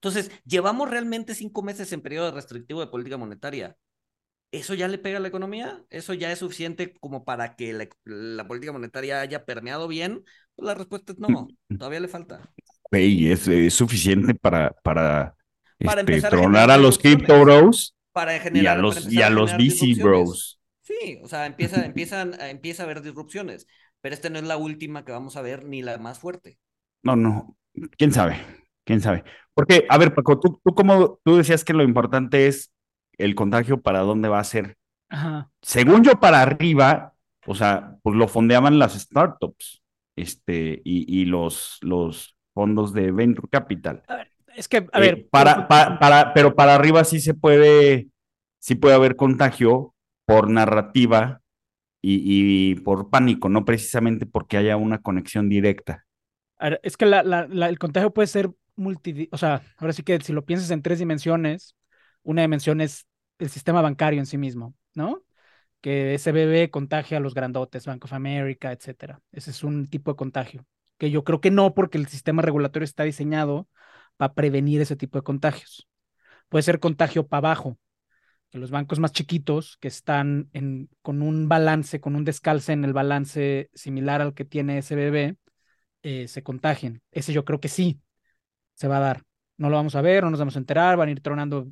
[0.00, 3.76] Entonces, llevamos realmente cinco meses en periodo restrictivo de política monetaria.
[4.52, 5.84] ¿Eso ya le pega a la economía?
[5.90, 10.24] ¿Eso ya es suficiente como para que la, la política monetaria haya permeado bien?
[10.54, 12.52] Pues la respuesta es no, todavía le falta
[12.90, 15.36] es, suficiente para, para,
[15.78, 20.02] este, tronar a, los crypto bros para generar, y a los, y a, los VC
[20.02, 20.60] bros.
[20.80, 23.66] Sí, o sea, empieza, empiezan, empieza a haber disrupciones,
[24.00, 26.58] pero esta no es la última que vamos a ver ni la más fuerte.
[27.02, 27.56] No, no,
[27.98, 28.36] quién sabe,
[28.86, 29.24] quién sabe.
[29.52, 32.72] Porque, a ver, Paco, tú, tú como tú decías que lo importante es
[33.18, 34.76] el contagio para dónde va a ser.
[35.60, 37.14] Según yo, para arriba,
[37.46, 39.82] o sea, pues lo fondeaban las startups,
[40.16, 44.02] este, y, y los, los fondos de venture capital.
[44.08, 45.18] A ver, es que, a ver.
[45.18, 48.08] Eh, para, para, pero para arriba sí se puede,
[48.58, 49.94] sí puede haber contagio
[50.26, 51.40] por narrativa
[52.02, 56.06] y, por pánico, no precisamente porque haya una conexión directa.
[56.82, 60.32] es que la, la, el contagio puede ser multi, o sea, ahora sí que si
[60.32, 61.74] lo piensas en tres dimensiones,
[62.22, 63.06] una dimensión es
[63.38, 65.22] el sistema bancario en sí mismo, ¿no?
[65.80, 69.20] Que SBB contagia a los grandotes, Bank of America, etcétera.
[69.32, 70.66] Ese es un tipo de contagio
[70.98, 73.68] que yo creo que no, porque el sistema regulatorio está diseñado
[74.16, 75.88] para prevenir ese tipo de contagios.
[76.48, 77.78] Puede ser contagio para abajo,
[78.50, 80.50] que los bancos más chiquitos que están
[81.02, 85.36] con un balance, con un descalce en el balance similar al que tiene SBB,
[86.02, 87.02] eh, se contagien.
[87.10, 88.00] Ese yo creo que sí
[88.76, 89.22] se va a dar.
[89.56, 91.68] No lo vamos a ver, no nos vamos a enterar, van a ir tronando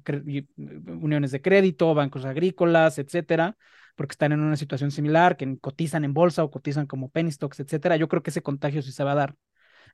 [0.56, 3.56] uniones de crédito, bancos agrícolas, etcétera
[3.94, 7.60] porque están en una situación similar, que cotizan en bolsa o cotizan como penny stocks,
[7.60, 7.96] etcétera.
[7.96, 9.36] Yo creo que ese contagio sí se va a dar.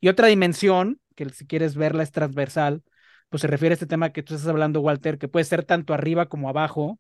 [0.01, 2.83] Y otra dimensión, que si quieres verla es transversal,
[3.29, 5.95] pues se refiere a este tema que tú estás hablando, Walter, que puede ser tanto
[5.95, 6.99] arriba como abajo,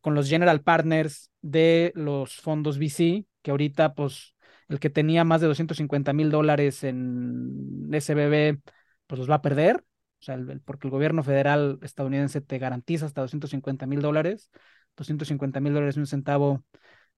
[0.00, 4.34] con los general partners de los fondos VC, que ahorita, pues,
[4.68, 8.60] el que tenía más de 250 mil dólares en SBB,
[9.08, 9.84] pues los va a perder,
[10.20, 14.50] o sea, porque el gobierno federal estadounidense te garantiza hasta 250 mil dólares.
[14.98, 16.64] 250 mil dólares y un centavo,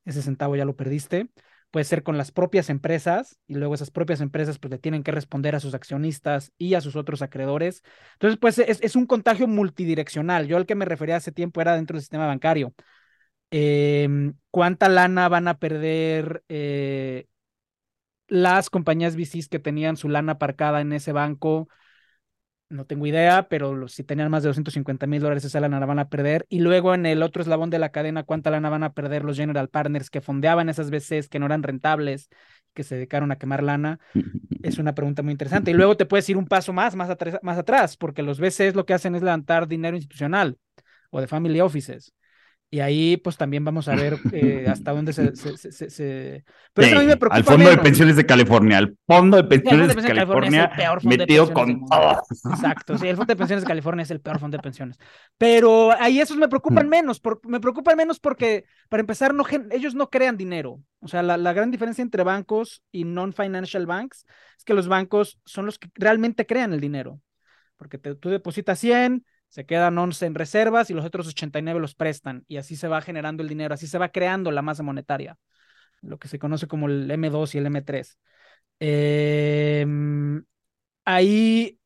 [0.05, 1.31] ese centavo ya lo perdiste.
[1.71, 5.13] Puede ser con las propias empresas y luego esas propias empresas pues le tienen que
[5.13, 7.83] responder a sus accionistas y a sus otros acreedores.
[8.15, 10.47] Entonces, pues es, un contagio multidireccional.
[10.49, 12.75] Yo al que me refería hace tiempo era dentro del sistema bancario.
[13.51, 17.27] Em, ¿Cuánta lana van a perder eh,
[18.29, 21.69] las compañías VCs que tenían su lana aparcada en ese banco?
[22.71, 25.99] No tengo idea, pero si tenían más de 250 mil dólares, esa lana la van
[25.99, 26.47] a perder.
[26.49, 29.37] Y luego en el otro eslabón de la cadena, ¿cuánta lana van a perder los
[29.37, 32.31] general partners que fondeaban esas VCs que no eran rentables,
[32.73, 33.99] que se dedicaron a quemar lana?
[34.63, 35.71] Es una pregunta muy interesante.
[35.71, 37.09] Y luego te puedes ir un paso más, más,
[37.41, 40.59] más atrás, porque los VCs lo que hacen es levantar dinero institucional
[41.09, 42.13] o de family offices.
[42.73, 45.35] Y ahí, pues también vamos a ver eh, hasta dónde se.
[45.35, 47.37] se, Pero eso a mí me preocupa.
[47.37, 48.79] Al Fondo de Pensiones de California.
[48.79, 50.71] Al Fondo de Pensiones, de, California,
[51.03, 52.23] metido con todo.
[52.49, 52.97] Exacto.
[52.97, 54.99] Sí, el Fondo de Pensiones de California es el peor fondo de pensiones.
[55.37, 56.91] Pero ahí esos me preocupan mm.
[56.91, 57.21] menos.
[57.43, 60.81] me preocupan menos porque, para empezar, no, ellos no crean dinero.
[61.01, 65.41] O sea, la, la gran diferencia entre bancos y non-financial banks es que los bancos
[65.45, 67.21] son los que realmente crean el dinero.
[67.77, 72.45] Porque tú depositas 100 se quedan 11 en reservas y los otros 89 los prestan
[72.49, 75.39] y así se va generando el dinero, así se va creando la masa monetaria,
[76.03, 78.19] lo que se conoce como el M2 y el M3.
[78.81, 80.45] Em,
[81.05, 81.81] ahí,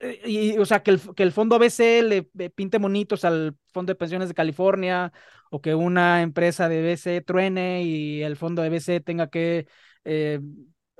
[0.00, 3.92] eh, y, o sea, que el, que el fondo ABC le, pinte monitos al Fondo
[3.92, 5.12] de Pensiones de California
[5.50, 9.66] o que una empresa de BC truene y el fondo de BC tenga que
[10.04, 10.40] eh,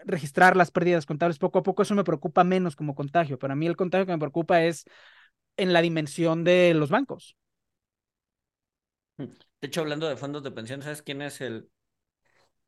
[0.07, 3.57] registrar las pérdidas contables poco a poco, eso me preocupa menos como contagio, pero a
[3.57, 4.85] mí el contagio que me preocupa es
[5.59, 7.37] en la dimensión de los bancos.
[9.61, 11.71] De hecho, hablando de fondos de pensión, ¿sabes quién es el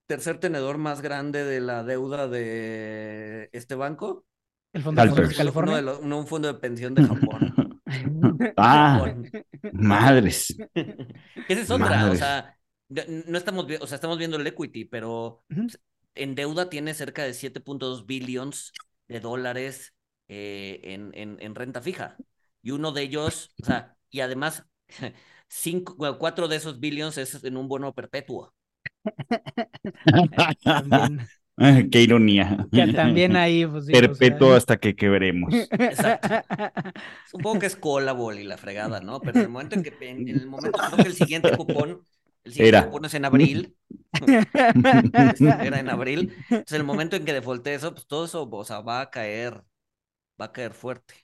[0.07, 4.27] tercer tenedor más grande de la deuda de este banco?
[4.73, 5.35] El Fondo de.
[5.35, 5.73] California.
[5.73, 7.81] Uno de los- no, un fondo de pensión de Japón.
[8.57, 9.31] ah, Japón.
[9.73, 10.57] madres.
[11.49, 12.57] Esa es otra, o sea,
[12.89, 15.45] no estamos, o sea, estamos viendo el equity, pero
[16.15, 18.73] en deuda tiene cerca de 7.2 billions
[19.09, 19.95] de dólares
[20.29, 22.23] eh, en, en, en renta fija.
[22.63, 24.65] Y uno de ellos, o sea, y además,
[25.49, 28.55] cinco, bueno, cuatro de esos billions es en un bono perpetuo.
[30.65, 31.29] También,
[31.91, 32.67] Qué ironía.
[32.95, 35.53] también ahí, pues, sí, o sea, Perpetuo hasta que quebremos.
[35.53, 36.29] Exacto.
[37.31, 39.21] Supongo que es Colabol y la fregada, ¿no?
[39.21, 42.03] Pero en el momento en que, en el momento, que el siguiente cupón,
[42.45, 42.85] el siguiente Era.
[42.87, 43.77] cupón es en abril,
[45.61, 48.81] era en abril, entonces el momento en que defalte eso, pues todo eso, o sea,
[48.81, 49.63] va a caer,
[50.41, 51.15] va a caer fuerte.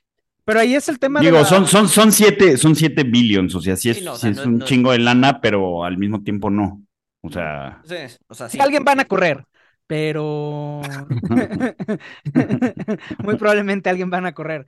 [0.47, 3.53] Pero ahí es el tema de Digo, la- son, son, son siete, son siete billions,
[3.53, 4.99] o sea, sí es, Sí, no, o sí sea, es no- un no- chingo de
[4.99, 6.81] lana, pero al mismo tiempo no.
[7.21, 7.95] O sea, Sí,
[8.27, 9.43] o sea, Sí, alguien van a correr,
[9.87, 10.79] pero
[13.23, 14.65] muy probablemente alguien van a correr.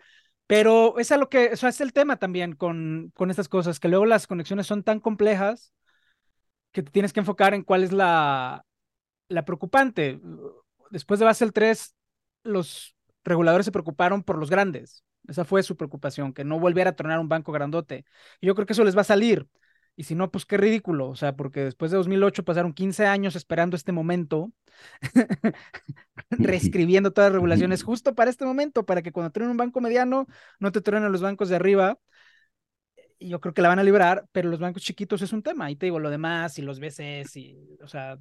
[0.48, 3.80] Pero es a lo que, o sea, es el tema también con, con estas cosas,
[3.80, 5.72] que luego las conexiones son tan complejas
[6.72, 8.65] que te tienes que enfocar en cuál es la,
[9.30, 10.20] la preocupante.
[10.92, 11.96] Después de Basel 3,
[12.44, 15.04] los reguladores se preocuparon por los grandes.
[15.28, 18.06] Esa fue su preocupación, que no volviera a tronar un banco grandote.
[18.42, 19.48] Y yo creo que eso les va a salir.
[19.96, 21.10] Y si no, pues qué ridículo.
[21.10, 24.52] O sea, porque después de 2008 pasaron 15 años esperando este momento,
[26.32, 30.28] reescribiendo todas las regulaciones justo para este momento, para que cuando truene un banco mediano,
[30.60, 32.00] no te truenen los bancos de arriba.
[33.18, 35.70] Y yo creo que la van a librar, pero los bancos chiquitos es un tema.
[35.70, 38.18] Y te digo, lo demás y los BCs y, o sea,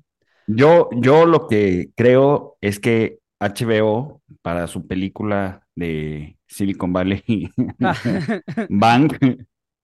[0.50, 7.50] yo, yo lo que creo es que HBO, para su película de Silicon Valley
[7.82, 7.94] ah,
[8.68, 9.18] Bank,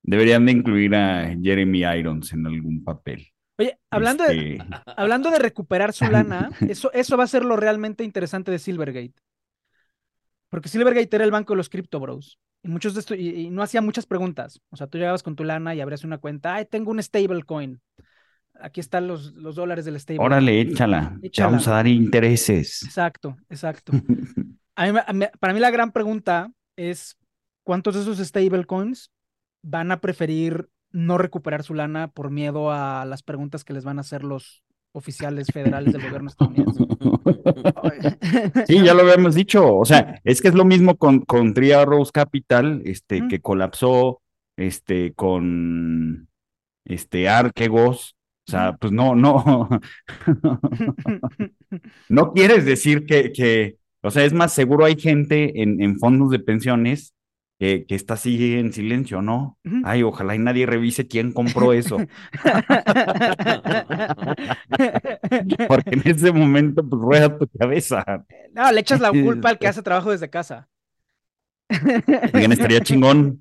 [0.03, 3.27] deberían de incluir a Jeremy Irons en algún papel.
[3.57, 7.55] Oye, hablando de, Este, hablando de recuperar su lana, eso, eso va a ser lo
[7.55, 9.13] realmente interesante de Silvergate.
[10.49, 12.39] Porque Silvergate era el banco de los Crypto Bros.
[12.63, 14.61] Y muchos de estos, y, y no hacía muchas preguntas.
[14.69, 16.55] O sea, tú llegabas con tu lana y abrías una cuenta.
[16.55, 17.81] Ay, tengo un stablecoin.
[18.59, 20.25] Aquí están los, los dólares del stablecoin.
[20.25, 21.47] órale, échala, te Échala.
[21.47, 22.81] vamos a dar intereses.
[22.81, 23.93] Exacto, exacto.
[24.75, 27.17] A mí me- a mí- para mí la gran pregunta es
[27.63, 29.11] cuántos de esos stablecoins
[29.63, 33.97] van a preferir no recuperar su lana por miedo a las preguntas que les van
[33.97, 36.85] a hacer los oficiales federales del gobierno estadounidense.
[38.67, 39.75] Sí, ya lo habíamos dicho.
[39.75, 44.21] O sea, es que es lo mismo con, con Three Arrows Capital, este, que colapsó,
[44.57, 46.27] este, con
[46.85, 48.15] este Archegos.
[48.47, 49.67] O sea, pues no, no,
[52.09, 56.29] no quieres decir que, que, o sea, es más, seguro hay gente en, en fondos
[56.29, 57.15] de pensiones
[57.59, 59.57] que, que está así en silencio, ¿no?
[59.83, 61.97] Ay, ojalá y nadie revise quién compró eso,
[65.67, 68.03] porque en ese momento, pues rueda tu cabeza.
[68.53, 70.67] No, le echas la culpa al que hace trabajo desde casa.
[72.33, 73.39] Oigan, estaría chingón.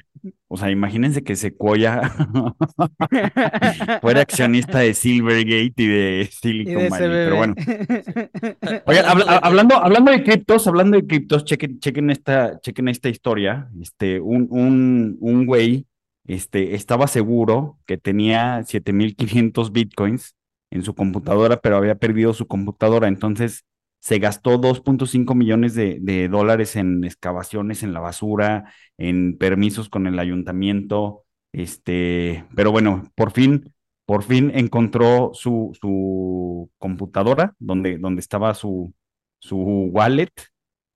[0.54, 2.00] O sea, imagínense que Sequoia
[4.00, 7.08] fuera accionista de Silvergate y de Y Silicon de Valley.
[7.08, 7.54] Pero bueno.
[8.86, 13.08] Oigan, Hablando habla- hablando, hablando de criptos, hablando de criptos, chequen, chequen esta, chequen esta
[13.08, 13.68] historia.
[13.82, 15.86] Este, un, un, un güey,
[16.24, 20.36] este, estaba seguro que tenía 7500 bitcoins
[20.70, 23.08] en su computadora, pero había perdido su computadora.
[23.08, 23.64] Entonces
[24.04, 30.18] se gastó 2.5 millones de, dólares en excavaciones en la basura, en permisos con el
[30.18, 31.24] ayuntamiento.
[31.52, 33.72] Este, pero bueno, por fin,
[34.04, 38.92] por fin encontró su, su computadora donde, donde estaba su,
[39.38, 40.32] su wallet,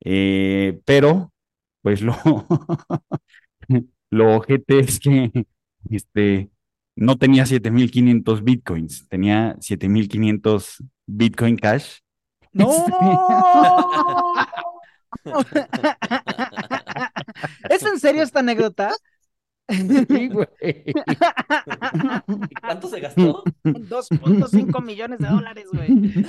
[0.05, 1.33] eh, pero
[1.81, 2.15] pues lo,
[4.11, 5.33] lo ojete es que
[5.91, 6.51] este,
[6.95, 12.01] no tenía 7500 bitcoins, tenía 7500 bitcoin cash.
[12.59, 14.35] ¡No!
[17.71, 18.95] ¿Es en serio esta anécdota?
[19.69, 20.47] Sí, güey.
[20.87, 23.43] ¿Y cuánto se gastó?
[23.65, 26.25] 2.5 millones de dólares, güey.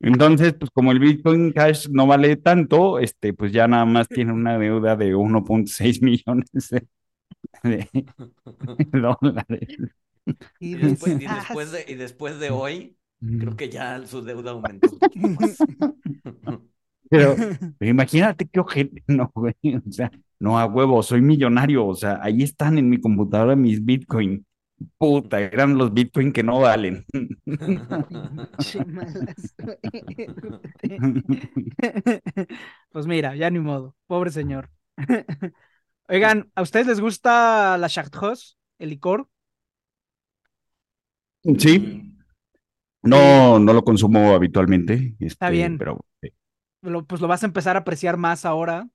[0.00, 4.32] Entonces, pues como el Bitcoin Cash no vale tanto, este, pues ya nada más tiene
[4.32, 6.86] una deuda de 1.6 millones de,
[7.62, 7.88] de
[8.92, 9.76] dólares.
[10.58, 14.50] Y después, y dices, después de, y después de hoy, Creo que ya su deuda
[14.52, 14.88] aumentó.
[17.08, 17.36] Pero,
[17.78, 20.10] pero imagínate qué ojete, no, güey, o sea,
[20.40, 24.44] no a huevo, soy millonario, o sea, ahí están en mi computadora mis Bitcoin.
[24.98, 27.06] Puta, eran los Bitcoin que no valen.
[32.90, 33.94] Pues mira, ya ni modo.
[34.06, 34.68] Pobre señor.
[36.08, 39.28] Oigan, ¿a ustedes les gusta la Chartreuse, el licor?
[41.58, 42.12] Sí,
[43.02, 45.78] no, no lo consumo habitualmente, Está este, bien.
[45.78, 46.32] pero eh,
[46.82, 48.88] Lo- pues lo vas a empezar a apreciar más ahora,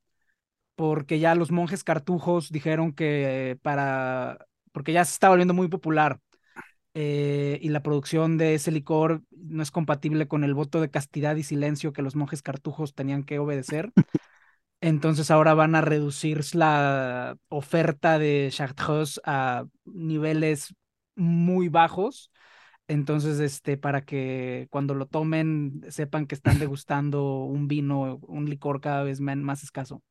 [0.76, 6.20] porque ya los monjes cartujos dijeron que para, porque ya se está volviendo muy popular
[6.96, 11.36] eh, y la producción de ese licor no es compatible con el voto de castidad
[11.38, 13.94] y silencio que los monjes cartujos tenían que obedecer.
[14.82, 20.74] Entonces ahora van a reducir la oferta de Chartreuse a niveles
[21.16, 22.32] muy bajos.
[22.88, 28.82] Entonces, este, para que cuando lo tomen sepan que están degustando un vino, un licor
[28.82, 30.04] cada vez más escaso.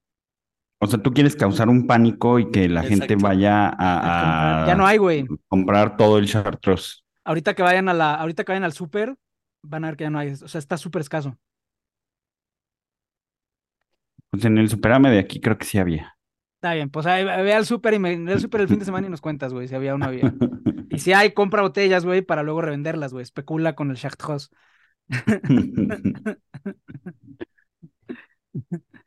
[0.78, 4.86] o sea, tú quieres causar un pánico y que la gente vaya A Ya no
[4.86, 5.26] hay, güey.
[5.48, 7.02] comprar todo el Chartreuse.
[7.24, 9.14] Ahorita que vayan a la, ahorita que vayan al súper,
[9.62, 10.30] van a ver que ya no hay.
[10.30, 11.36] O sea, está súper escaso.
[14.30, 16.16] Pues en el Superame de aquí creo que sí había.
[16.60, 18.84] Está bien, pues ahí, ve al súper y me, ve al súper el fin de
[18.84, 20.36] semana y nos cuentas, güey, si había o no había.
[20.90, 23.22] Y si hay, compra botellas, güey, para luego revenderlas, güey.
[23.22, 24.48] Especula con el Chartreuse.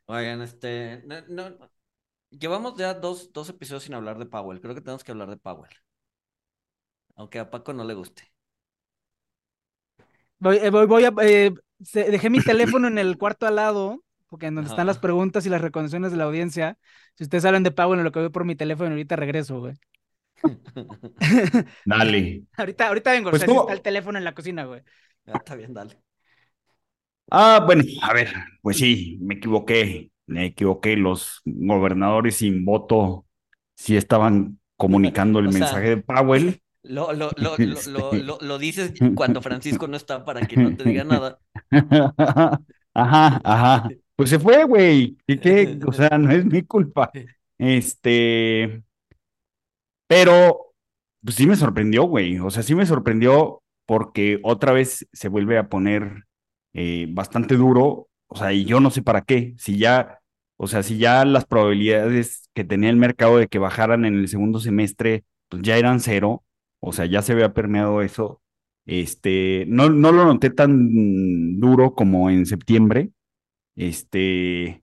[0.06, 1.02] Oigan, este.
[1.06, 1.70] No, no-
[2.30, 4.60] llevamos ya dos, dos episodios sin hablar de Powell.
[4.60, 5.70] Creo que tenemos que hablar de Powell.
[7.16, 8.22] Aunque a Paco no le guste.
[10.38, 11.52] Voy, eh, voy, voy a, eh,
[11.94, 15.48] dejé mi teléfono en el cuarto al lado, porque en donde están las preguntas y
[15.50, 16.78] las recomendaciones de la audiencia.
[17.14, 19.74] Si ustedes hablan de Powell en lo que veo por mi teléfono, ahorita regreso, güey.
[21.84, 22.42] Dale.
[22.56, 24.82] Ahorita, ahorita vengo, Pues, está el teléfono en la cocina, güey.
[25.26, 25.98] Ah, está bien, dale.
[27.30, 28.28] Ah, bueno, a ver,
[28.62, 30.96] pues sí, me equivoqué, me equivoqué.
[30.96, 33.26] Los gobernadores sin voto
[33.74, 36.60] sí estaban comunicando el O sea, mensaje de Powell.
[36.82, 40.74] Lo, lo, lo, lo, lo, lo, lo dices cuando Francisco no está para que no
[40.76, 41.40] te diga nada.
[42.94, 43.88] Ajá, ajá.
[44.16, 45.16] Pues se fue, güey.
[45.26, 45.78] ¿Qué, qué?
[45.86, 47.10] O sea, no es mi culpa.
[47.58, 48.82] Este,
[50.06, 50.72] pero
[51.22, 52.38] pues sí me sorprendió, güey.
[52.38, 56.24] O sea, sí me sorprendió porque otra vez se vuelve a poner
[56.74, 58.08] eh, bastante duro.
[58.28, 59.54] O sea, y yo no sé para qué.
[59.58, 60.20] Si ya,
[60.56, 64.28] o sea, si ya las probabilidades que tenía el mercado de que bajaran en el
[64.28, 66.44] segundo semestre, pues ya eran cero.
[66.80, 68.42] O sea, ya se había permeado eso.
[68.86, 73.10] Este, no, no lo noté tan duro como en septiembre.
[73.76, 74.82] Este,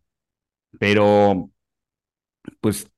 [0.80, 1.52] pero
[2.60, 2.92] pues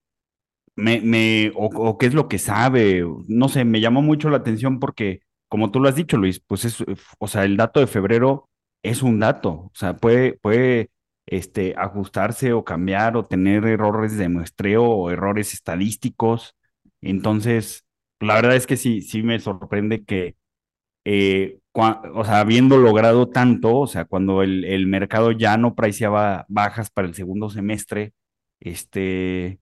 [0.75, 4.79] me, me, o, qué es lo que sabe, no sé, me llamó mucho la atención
[4.79, 6.85] porque, como tú lo has dicho, Luis, pues es, eh,
[7.19, 8.49] o sea, el dato de febrero
[8.83, 10.91] es un dato, o sea, puede, puede,
[11.27, 16.55] este, ajustarse o cambiar o tener errores de muestreo o errores estadísticos.
[17.01, 17.85] Entonces,
[18.19, 20.35] la verdad es que sí, sí me sorprende que,
[21.05, 26.45] eh, o sea, habiendo logrado tanto, o sea, cuando el, el mercado ya no priceaba
[26.49, 28.13] bajas para el segundo semestre,
[28.59, 29.59] este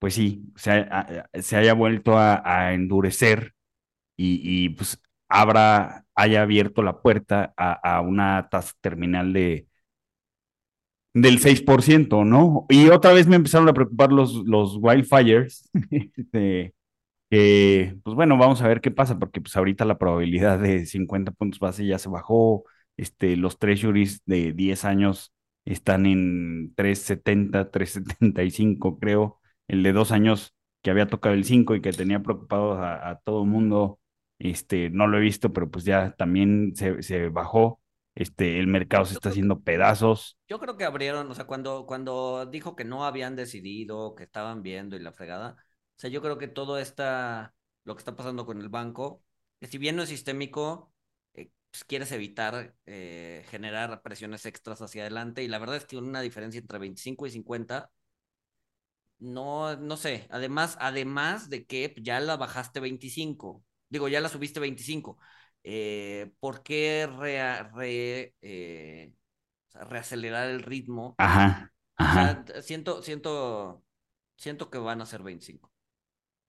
[0.00, 3.54] pues sí, se, ha- se haya vuelto a, endurecer
[4.16, 9.68] y, y, pues abra, haya abierto la puerta a, a una tasa terminal de
[11.14, 12.66] del 6%, ¿no?
[12.68, 15.68] Y otra vez me empezaron a preocupar los, los wildfires,
[16.16, 16.74] este,
[17.30, 21.32] que, pues bueno, vamos a ver qué pasa, porque pues ahorita la probabilidad de 50
[21.32, 22.64] puntos base ya se bajó,
[22.96, 25.32] este, los treasuries de 10 años
[25.64, 31.80] están en 370, 375, creo, el de dos años que había tocado el 5 y
[31.82, 34.00] que tenía preocupado a, a todo el mundo,
[34.38, 37.80] este, no lo he visto, pero pues ya también se, se bajó,
[38.14, 40.38] este, el mercado se está haciendo pedazos.
[40.48, 44.62] Yo creo que abrieron, o sea, cuando, cuando dijo que no habían decidido, que estaban
[44.62, 45.56] viendo y la fregada,
[45.98, 49.24] o sea, yo creo que todo esta, lo que está pasando con el banco,
[49.60, 50.92] que si bien no es sistémico,
[51.34, 55.96] eh, pues quieres evitar eh, generar presiones extras hacia adelante y la verdad es que
[55.98, 57.90] una diferencia entre 25 y 50,
[59.18, 64.60] no, no sé, además, además de que ya la bajaste 25, digo, ya la subiste
[64.60, 65.18] 25,
[65.64, 67.40] eh, ¿por qué re-
[69.68, 71.18] o sea, reacelerar el ritmo?
[71.18, 71.70] Ajá,
[72.08, 72.14] O ajá.
[72.14, 73.84] sea, siento, siento,
[74.36, 75.72] siento que van a ser 25.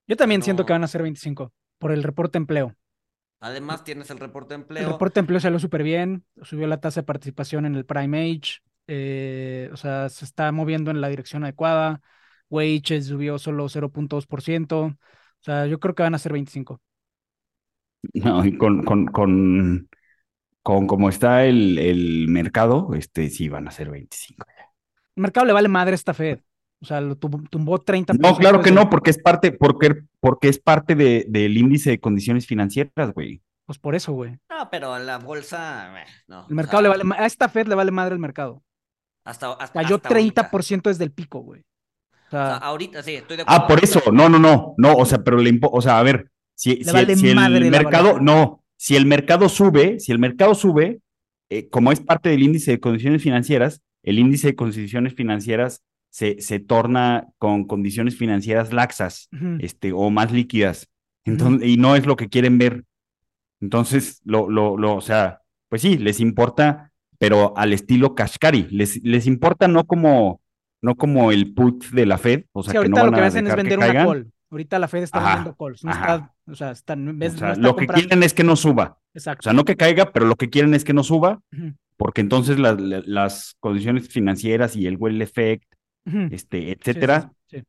[0.09, 2.75] Yo también no- siento que van a ser 25 por el reporte de empleo.
[3.41, 4.87] Además, tienes el reporte de El empleo.
[4.87, 8.59] reporte de empleo salió súper bien, subió la tasa de participación en el Prime Age,
[8.87, 12.01] eh, o sea, se está moviendo en la dirección adecuada.
[12.49, 14.97] Wage subió solo 0.2%, o
[15.41, 16.81] sea, yo creo que van a ser 25.
[18.13, 19.89] No, y con, con, con,
[20.63, 24.47] con cómo está el, el mercado, este, sí van a ser 25.
[25.15, 26.39] El mercado le vale madre esta Fed.
[26.81, 28.17] O sea, lo tum- tumbó 30%.
[28.19, 31.99] No, claro que no, porque es parte, porque, porque es parte de, del índice de
[31.99, 33.41] condiciones financieras, güey.
[33.65, 34.37] Pues por eso, güey.
[34.49, 36.45] No, pero la bolsa, eh, no.
[36.47, 38.63] El o mercado sea, le vale A esta Fed le vale madre el mercado.
[39.25, 40.49] Hasta, hasta, Cayó hasta ahorita.
[40.51, 41.61] 30% desde el pico, güey.
[41.61, 43.63] O O sea, ahorita sí, estoy de acuerdo.
[43.63, 46.03] Ah, por eso, no, no, no, no, o sea, pero le impo- o sea, a
[46.03, 50.19] ver, si, Le si, vale si el mercado, no, si el mercado sube, si el
[50.19, 51.01] mercado sube,
[51.49, 55.83] eh, como es parte del índice de condiciones financieras, el índice de condiciones financieras
[56.19, 59.57] se, se torna con condiciones financieras laxas, ujú.
[59.61, 60.87] este, o más líquidas,
[61.23, 62.83] entonces, y no es lo que quieren ver.
[63.61, 69.01] Entonces, lo, lo, lo, o sea, pues sí, les importa, pero al estilo Kashkari, les,
[69.03, 70.41] les importa no como,
[70.81, 73.19] no como el put de la Fed, o sea, Sí, que no ahorita lo van
[73.19, 74.31] que a hacen es que vender una call.
[74.51, 75.83] Ahorita la Fed está Ajá, vendiendo calls.
[75.85, 78.43] No está, o sea, está, O no sea, está lo que comprando- quieren es que
[78.43, 78.97] no suba.
[78.97, 79.43] O Exacto.
[79.43, 82.57] sea, no que caiga, pero lo que quieren es que no suba, Ujú, porque entonces
[82.59, 85.63] las, las condiciones financieras y el well effect,
[86.29, 87.63] este, sí, etcétera, sí, sí.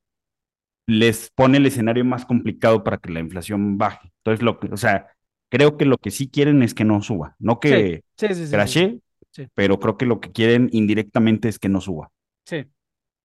[0.87, 4.13] les pone el escenario más complicado para que la inflación baje.
[4.19, 5.09] Entonces, lo que, o sea,
[5.49, 8.47] creo que lo que sí quieren es que no suba, no que Sí, sí, sí,
[8.47, 9.01] sí, crashe,
[9.33, 9.47] Sí.
[9.55, 12.11] pero creo que lo que quieren indirectamente es que no suba.
[12.45, 12.65] Sí,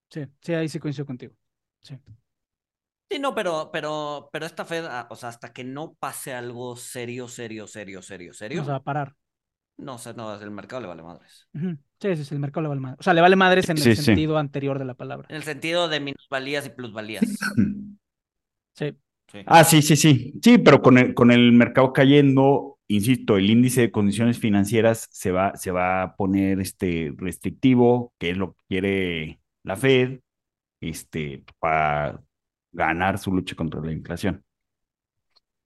[0.10, 1.36] sí, sí, ahí sí coincido contigo.
[1.82, 2.00] Sí.
[3.10, 6.76] Sí, no, pero, pero, pero esta Fed, ah, o sea, hasta que no pase algo
[6.76, 9.16] serio, serio, serio, serio, serio, O sea, parar.
[9.78, 11.48] No sé, no, el mercado le vale madres.
[12.00, 12.98] Sí, sí, sí, el mercado le vale madre.
[13.00, 14.04] O sea, le vale madres en Sí, el sí.
[14.04, 15.28] sentido anterior de la palabra.
[15.30, 17.24] En el sentido de minusvalías y plusvalías.
[18.74, 18.96] Sí.
[19.32, 19.42] Sí.
[19.46, 20.40] Ah, sí, sí, sí.
[20.44, 25.32] Sí, pero con el, con el mercado cayendo, insisto, el índice de condiciones financieras se
[25.32, 30.20] va, se va a poner este restrictivo, que es lo que quiere la Fed,
[30.82, 32.22] este, para
[32.72, 34.44] ganar su lucha contra la inflación.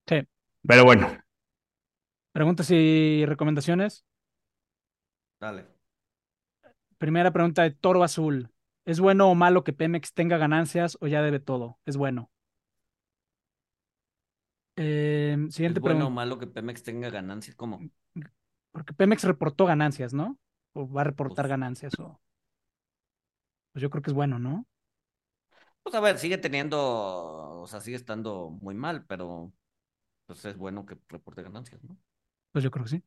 [0.06, 0.26] Sí.
[0.66, 1.08] Pero bueno,
[2.32, 4.04] Preguntas y recomendaciones.
[5.40, 5.66] Dale.
[6.98, 8.50] Primera pregunta de Toro Azul.
[8.84, 11.78] ¿Es bueno o malo que Pemex tenga ganancias o ya debe todo?
[11.86, 12.30] Es bueno.
[14.76, 17.56] Eh, ¿Es siguiente bueno o malo que Pemex tenga ganancias?
[17.56, 17.80] ¿Cómo?
[18.72, 20.38] Porque Pemex reportó ganancias, ¿no?
[20.72, 21.98] O va a reportar Pues- ganancias.
[21.98, 22.20] O...
[23.72, 24.66] Pues yo creo que es bueno, ¿no?
[25.82, 26.78] Pues a ver, sigue teniendo,
[27.60, 29.52] o sea, sigue estando muy mal, pero
[30.26, 31.96] pues es bueno que reporte ganancias, ¿no?
[32.52, 33.02] Pues yo creo que sí.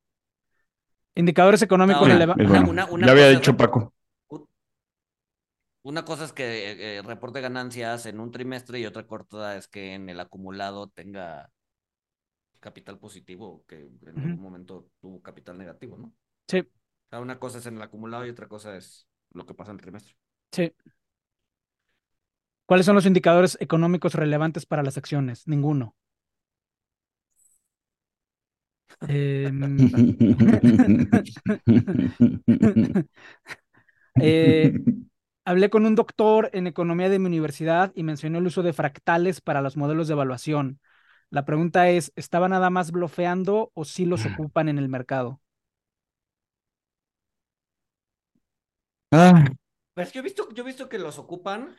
[1.16, 2.70] Indicadores económicos Ahora, releva- es una- bueno.
[2.72, 3.94] una- una ya había dicho Paco.
[4.30, 4.48] Un-
[5.84, 9.94] Una cosa es que eh, reporte ganancias en un trimestre y otra cosa es que
[9.94, 11.52] en el acumulado tenga
[12.62, 16.14] capital positivo, que en algún momento tuvo capital negativo, ¿no?
[16.48, 19.54] Sí, O sea, una cosa es en el acumulado y otra cosa es lo que
[19.54, 20.16] pasa en el trimestre.
[20.52, 20.74] sí.
[22.66, 25.46] ¿Cuáles son los indicadores económicos relevantes para las acciones?
[25.50, 25.96] Ninguno.
[29.08, 29.94] Em,
[34.20, 34.80] eh,
[35.46, 39.42] hablé con un doctor en economía de mi universidad y mencionó el uso de fractales
[39.42, 40.80] para los modelos de evaluación.
[41.30, 45.42] La pregunta es, ¿estaba nada más blofeando o sí los ocupan en el mercado?
[49.12, 49.46] Ah,
[49.96, 51.76] Pues yo he visto, yo he visto que los ocupan,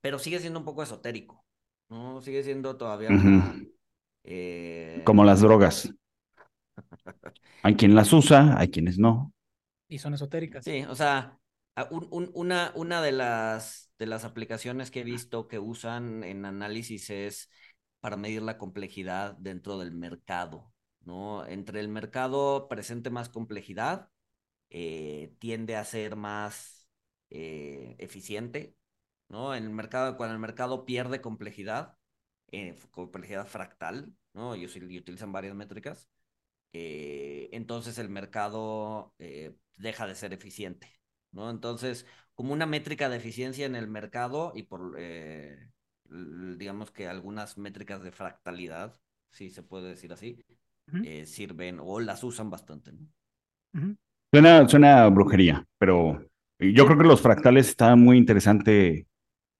[0.00, 1.44] pero sigue siendo un poco esotérico,
[1.88, 2.20] ¿no?
[2.22, 3.60] Sigue siendo todavía una,
[4.26, 5.90] eh, como las drogas.
[7.62, 9.34] Hay quien las usa, hay quienes no.
[9.88, 10.64] Y son esotéricas.
[10.64, 11.38] Sí, o sea,
[11.76, 16.24] a- un- un- una, una de las, de las aplicaciones que he visto que usan
[16.24, 17.50] en análisis es
[18.00, 21.46] para medir la complejidad dentro del mercado, ¿no?
[21.46, 24.10] Entre el mercado presente más complejidad,
[24.70, 26.88] eh, tiende a ser más
[27.30, 28.76] eh, eficiente,
[29.28, 29.54] ¿no?
[29.54, 31.95] En el mercado, cuando el mercado pierde complejidad,
[32.52, 34.54] eh, complejidad fractal, ¿no?
[34.56, 36.08] Sí- y utilizan varias métricas,
[36.72, 40.88] eh, entonces el mercado eh, deja de ser eficiente,
[41.32, 41.50] ¿no?
[41.50, 45.70] Entonces, como una métrica de eficiencia en el mercado y por, eh,
[46.08, 50.44] digamos que algunas métricas de fractalidad, si se puede decir así,
[51.02, 53.08] eh, sirven o las usan bastante, ¿no?
[54.32, 56.20] Suena, suena a brujería, pero
[56.58, 59.06] yo creo que los fractales están muy interesante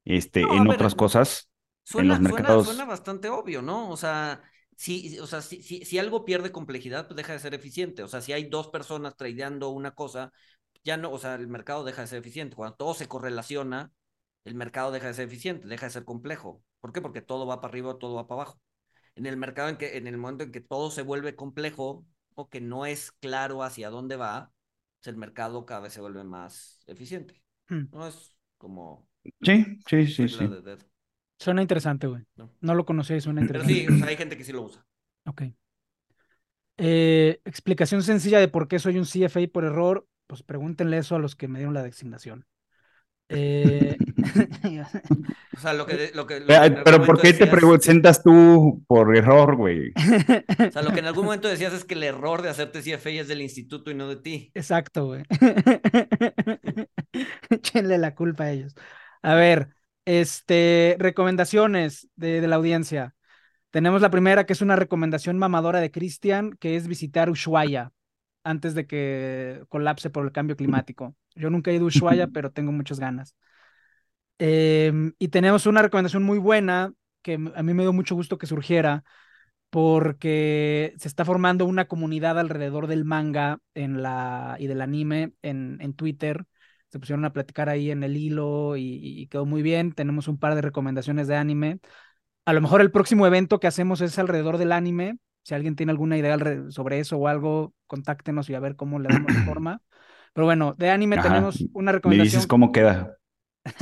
[0.04, 1.48] este, No, en ver, otras cosas.
[1.92, 2.66] Suena, los suena- mercados.
[2.66, 3.90] suena bastante obvio, ¿no?
[3.90, 4.42] O sea,
[4.76, 8.02] si, o sea, si, si, si algo pierde complejidad, pues deja de ser eficiente.
[8.02, 10.32] O sea, si hay dos personas tradeando una cosa,
[10.84, 12.56] ya no, o sea, el mercado deja de ser eficiente.
[12.56, 13.92] Cuando todo se correlaciona,
[14.44, 16.62] el mercado deja de ser eficiente, deja de ser complejo.
[16.80, 17.00] ¿Por qué?
[17.00, 18.60] Porque todo va para arriba todo va para abajo.
[19.16, 22.48] En el mercado en que, en el momento en que todo se vuelve complejo o
[22.50, 24.52] que no es claro hacia dónde va,
[25.00, 27.42] pues el mercado cada vez se vuelve más eficiente.
[27.68, 27.86] Hmm.
[27.92, 29.08] No es como
[29.42, 30.46] Sí, sí, sí, sí.
[30.46, 30.78] de
[31.38, 32.24] Suena interesante, güey.
[32.36, 32.50] ¿no?
[32.60, 33.74] No lo conocía y suena Pero interesante.
[33.74, 34.84] sí, o sea, hay gente que sí lo usa.
[35.26, 35.42] Ok.
[36.78, 41.18] Eh, explicación sencilla de por qué soy un CFA por error, pues pregúntenle eso a
[41.18, 42.46] los que me dieron la designación.
[43.28, 43.96] Eh,
[45.56, 46.10] O sea, lo que...
[46.14, 49.90] Lo que, lo Pero, que pero ¿por qué te presentas tú por error, güey?
[50.68, 53.10] O sea, lo que en algún momento decías es que el error de hacerte CFA
[53.10, 54.50] es del instituto y no de ti.
[54.54, 55.24] Exacto, güey.
[57.50, 58.74] Échenle la culpa a ellos.
[59.22, 59.70] A ver,
[60.06, 63.14] este, recomendaciones de, de la audiencia.
[63.70, 67.92] Tenemos la primera, que es una recomendación mamadora de Cristian, que es visitar Ushuaia
[68.46, 71.14] antes de que colapse por el cambio climático.
[71.34, 73.36] Yo nunca he ido a Ushuaia, pero tengo muchas ganas.
[74.38, 76.92] Em, y tenemos una recomendación muy buena,
[77.22, 79.04] que a mí me dio mucho gusto que surgiera,
[79.70, 85.78] porque se está formando una comunidad alrededor del manga en la, y del anime en,
[85.80, 86.46] en Twitter.
[86.90, 89.92] Se pusieron a platicar ahí en el hilo y, y quedó muy bien.
[89.92, 91.80] Tenemos un par de recomendaciones de anime.
[92.44, 95.18] A lo mejor el próximo evento que hacemos es alrededor del anime.
[95.44, 96.38] Si alguien tiene alguna idea
[96.70, 99.82] sobre eso o algo, contáctenos y a ver cómo le damos forma.
[100.32, 101.18] Pero bueno, de anime Ajá.
[101.18, 102.18] tenemos una Me recomendación.
[102.18, 103.18] dices cómo queda.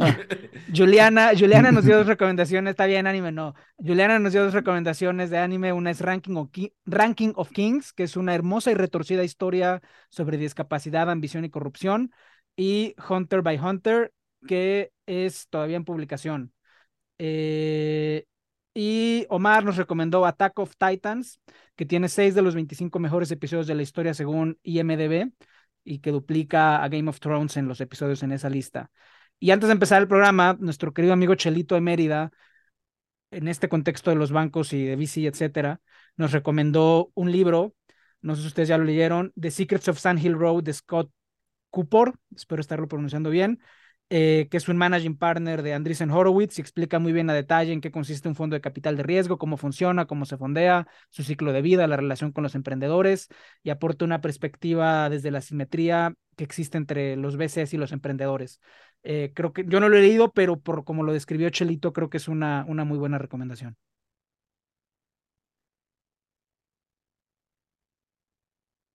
[0.74, 3.54] Juliana, Juliana nos dio dos recomendaciones, está bien, anime, no.
[3.78, 5.72] Juliana nos dio dos recomendaciones de anime.
[5.72, 9.80] Una es Ranking of, Ki- Ranking of Kings, que es una hermosa y retorcida historia
[10.08, 12.12] sobre discapacidad, ambición y corrupción.
[12.56, 14.12] Y Hunter by Hunter,
[14.46, 16.52] que es todavía en publicación.
[17.18, 18.24] Eh,
[18.74, 21.40] y Omar nos recomendó Attack of Titans,
[21.76, 25.32] que tiene seis de los 25 mejores episodios de la historia según IMDb
[25.84, 28.90] y que duplica a Game of Thrones en los episodios en esa lista.
[29.38, 32.30] Y antes de empezar el programa, nuestro querido amigo Chelito de Mérida,
[33.30, 35.80] en este contexto de los bancos y de VC, etcétera,
[36.16, 37.74] nos recomendó un libro,
[38.20, 41.10] no sé si ustedes ya lo leyeron, The Secrets of Sand Hill Road de Scott
[41.70, 43.60] Cooper, espero estarlo pronunciando bien,
[44.10, 47.72] eh, que es un managing partner de Andreessen Horowitz y explica muy bien a detalle
[47.72, 51.22] en qué consiste un fondo de capital de riesgo, cómo funciona, cómo se fondea, su
[51.22, 53.28] ciclo de vida, la relación con los emprendedores
[53.62, 58.60] y aporta una perspectiva desde la simetría que existe entre los VCs y los emprendedores.
[59.04, 62.10] Eh, creo que yo no lo he leído, pero por como lo describió Chelito, creo
[62.10, 63.76] que es una, una muy buena recomendación.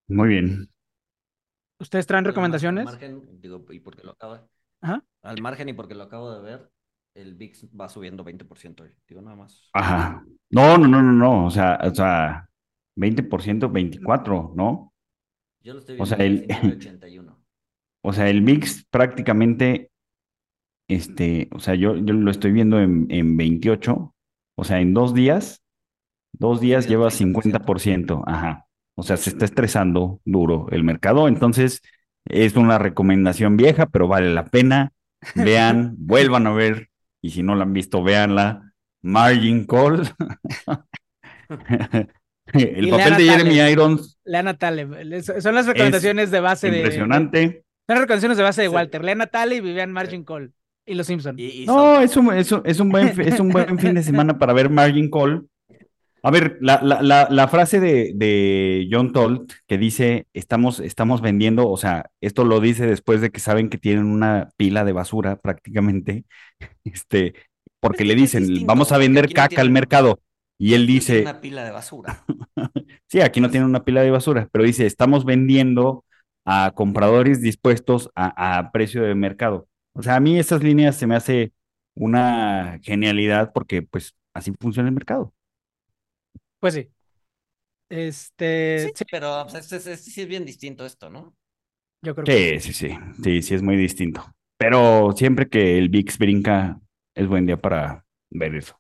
[0.07, 0.70] Muy bien.
[1.80, 2.86] ¿Ustedes traen recomendaciones?
[2.86, 4.47] Margen, digo, y porque lo acaba.
[4.86, 5.03] Ajá.
[5.23, 6.71] Al margen y porque lo acabo de ver,
[7.15, 8.91] el VIX va subiendo 20% hoy.
[9.07, 9.73] Digo nada más.
[9.73, 10.23] Ajá.
[10.49, 11.45] No, no, no, no, no.
[11.47, 12.47] O sea, o sea,
[12.95, 14.93] 20%, 24, ¿no?
[15.61, 17.38] Yo lo estoy O viendo sea, en el- 19.81.
[18.07, 19.91] O sea, el VIX prácticamente,
[20.88, 24.15] este, o sea, yo, yo lo estoy viendo en, en 28,
[24.55, 25.63] o sea, en dos días,
[26.33, 27.11] dos días lleva 30%.
[27.11, 28.67] 50%, ajá.
[28.95, 31.81] O sea, se está estresando duro el mercado, entonces
[32.26, 34.91] es una recomendación vieja, pero vale la pena.
[35.36, 36.89] Vean, vuelvan a ver,
[37.21, 38.73] y si no la han visto, véanla.
[39.01, 40.09] Margin Call.
[42.53, 43.71] El Y papel de Jeremy Taleb.
[43.71, 45.23] Irons, Leana Taleb.
[45.41, 46.78] Son las recomendaciones de base de.
[46.78, 47.63] impresionante.
[47.88, 48.69] Son las recomendaciones de base de.
[48.69, 49.03] Walter.
[49.03, 50.53] Leana Taleb y vean Margin Call.
[50.86, 51.36] Y los Simpson.
[51.39, 53.95] Y, y No, South es un, es un, es un buen, es un buen fin
[53.95, 55.47] de semana para ver Margin Call.
[56.26, 61.21] A ver, la, la, la, la frase de, de John Tolt que dice, estamos, estamos
[61.21, 64.91] vendiendo, o sea, esto lo dice después de que saben que tienen una pila de
[64.93, 66.26] basura prácticamente,
[66.84, 67.36] este,
[67.80, 70.19] porque le dicen, distinto, vamos a vender no caca al tienen- mercado.
[70.57, 72.23] Y él dice, una pila de basura.
[73.07, 76.03] Sí, aquí no tiene una pila de basura, pero dice, estamos vendiendo
[76.43, 79.67] a compradores dispuestos a, a precio de mercado.
[79.93, 81.53] O sea, a mí esas líneas se me hace
[81.93, 85.34] una genialidad porque pues así funciona el mercado.
[86.60, 86.91] Pues sí.
[87.89, 88.45] Este.
[88.74, 91.36] Sí, sí, pero pues, es, es- sí es bien distinto esto, ¿no?
[92.01, 92.38] yo creo que.
[92.38, 92.89] Sí, sí, sí,
[93.24, 94.24] sí, sí es muy distinto.
[94.58, 96.80] Pero siempre que el VIX brinca,
[97.14, 98.80] es buen día para ver eso.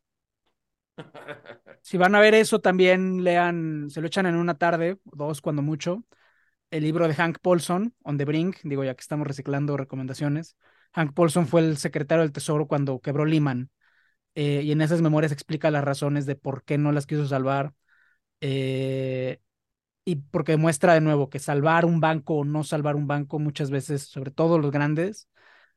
[1.81, 5.61] Si van a ver eso, también lean, se lo echan en una tarde, dos cuando
[5.61, 6.03] mucho,
[6.71, 10.57] el libro de Hank Paulson, On the Brink, digo, ya que estamos reciclando recomendaciones.
[10.93, 13.71] Hank Paulson fue el secretario del Tesoro cuando quebró Lehman,
[14.35, 17.73] eh, y en esas memorias explica las razones de por qué no las quiso salvar,
[18.41, 19.39] eh,
[20.05, 23.71] y porque demuestra de nuevo que salvar un banco o no salvar un banco muchas
[23.71, 25.29] veces, sobre todo los grandes,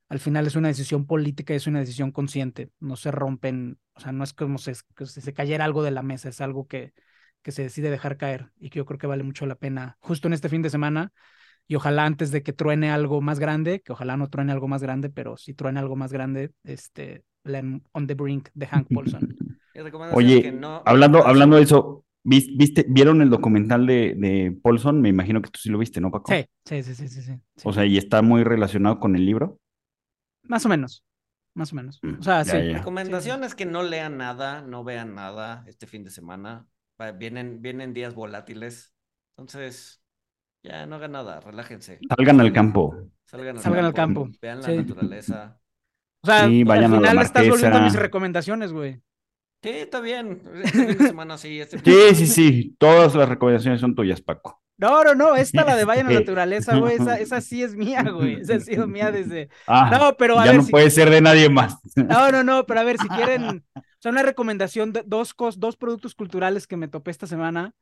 [0.08, 2.70] al final es una decisión política es una decisión consciente.
[2.80, 6.02] No se rompen, o sea, no es como si, si se cayera algo de la
[6.02, 6.92] mesa, es algo que,
[7.42, 10.28] que se decide dejar caer y que yo creo que vale mucho la pena justo
[10.28, 11.12] en este fin de semana.
[11.68, 14.82] Y ojalá antes de que truene algo más grande, que ojalá no truene algo más
[14.82, 19.36] grande, pero si truene algo más grande, este, lean On the Brink de Hank Paulson.
[20.14, 25.00] Oye, que no- hablando, hablando de eso, ¿vis- ¿viste, vieron el documental de, de Paulson?
[25.00, 26.32] Me imagino que tú sí lo viste, ¿no, Paco?
[26.32, 27.32] Sí, sí, sí, sí, sí, sí.
[27.56, 27.62] sí.
[27.68, 29.58] O sea, y está muy relacionado con el libro.
[30.44, 31.04] Más o menos.
[31.54, 31.98] más o menos.
[32.02, 32.68] Mm, O sea, ya, sí.
[32.68, 32.78] ya.
[32.78, 36.66] Recomendación es que no lean nada, no vean nada este fin de semana.
[37.18, 38.94] Vienen, vienen días volátiles.
[39.36, 40.02] Entonces,
[40.62, 41.98] ya no hagan nada, relájense.
[42.08, 42.94] Salgan al campo.
[43.24, 44.76] Salgan al Salgan al campo, campo, Vean la sí.
[44.76, 45.58] naturaleza.
[46.22, 49.00] O sea, Sí, vayan a al la final estás volviendo a mis recomendaciones, güey.
[49.62, 50.40] Sí, está bien.
[50.64, 51.60] Este fin de semana sí.
[51.60, 52.76] Este fin Sí, de sí, sí.
[52.78, 54.62] Todas las recomendaciones son tuyas, Paco.
[54.76, 57.74] No, no, no, esta la de vayan a la naturaleza, güey, esa, esa sí es
[57.74, 58.40] mía, güey.
[58.40, 59.48] Esa ha sido mía desde.
[59.66, 60.70] Ah, No, pero a ya ver no si.
[60.70, 61.76] puede ser de nadie más.
[61.96, 65.58] No, no, no, pero a ver, si quieren, o sea, una recomendación de dos, cos,
[65.58, 67.74] dos productos culturales que me topé esta semana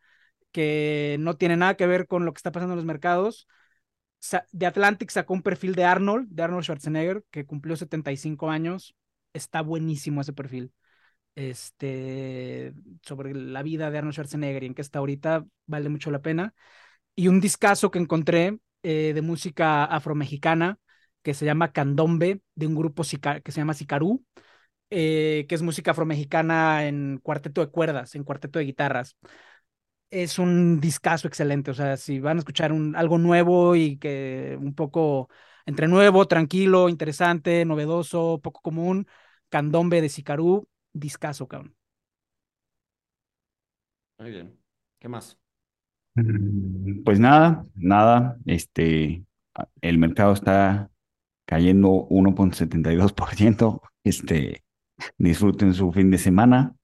[0.53, 3.47] que no tienen nada que ver con lo que está pasando en los mercados.
[4.53, 8.94] The Atlantic sacó un perfil de Arnold, de Arnold Schwarzenegger, que cumplió 75 años.
[9.32, 10.72] Está buenísimo ese perfil.
[11.34, 12.72] Este,
[13.03, 16.55] sobre la vida de Arnold Schwarzenegger y en qué está ahorita, vale mucho la pena.
[17.14, 20.78] Y un discazo que encontré eh, de música afromexicana
[21.22, 24.24] que se llama Candombe, de un grupo que se llama Sicarú,
[24.90, 29.16] eh, que es música afromexicana en cuarteto de cuerdas, en cuarteto de guitarras.
[30.11, 34.57] Es un discazo excelente, o sea, si van a escuchar un, algo nuevo y que
[34.61, 35.29] un poco
[35.67, 39.09] entre nuevo, tranquilo, interesante, novedoso, poco común,
[39.49, 41.77] Candombe de Sicarú, discazo, cabrón.
[44.19, 44.59] Muy bien.
[44.99, 45.39] ¿Qué más?
[46.15, 48.39] Mm, Pues nada, nada.
[48.47, 49.25] Este,
[49.81, 50.91] el mercado está
[51.47, 53.83] cayendo 1.72%.
[54.05, 54.65] Este,
[55.19, 56.75] disfruten su fin de semana.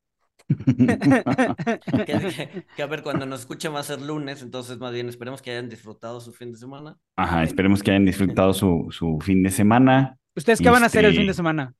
[2.06, 5.08] Que, que- que a ver, cuando nos escuchen va a ser lunes, entonces más bien
[5.08, 6.96] esperemos que hayan disfrutado su fin de semana.
[7.16, 10.16] Ajá, esperemos que hayan disfrutado su, su fin de semana.
[10.36, 11.74] ¿Ustedes qué van a hacer el fin de Este- semana?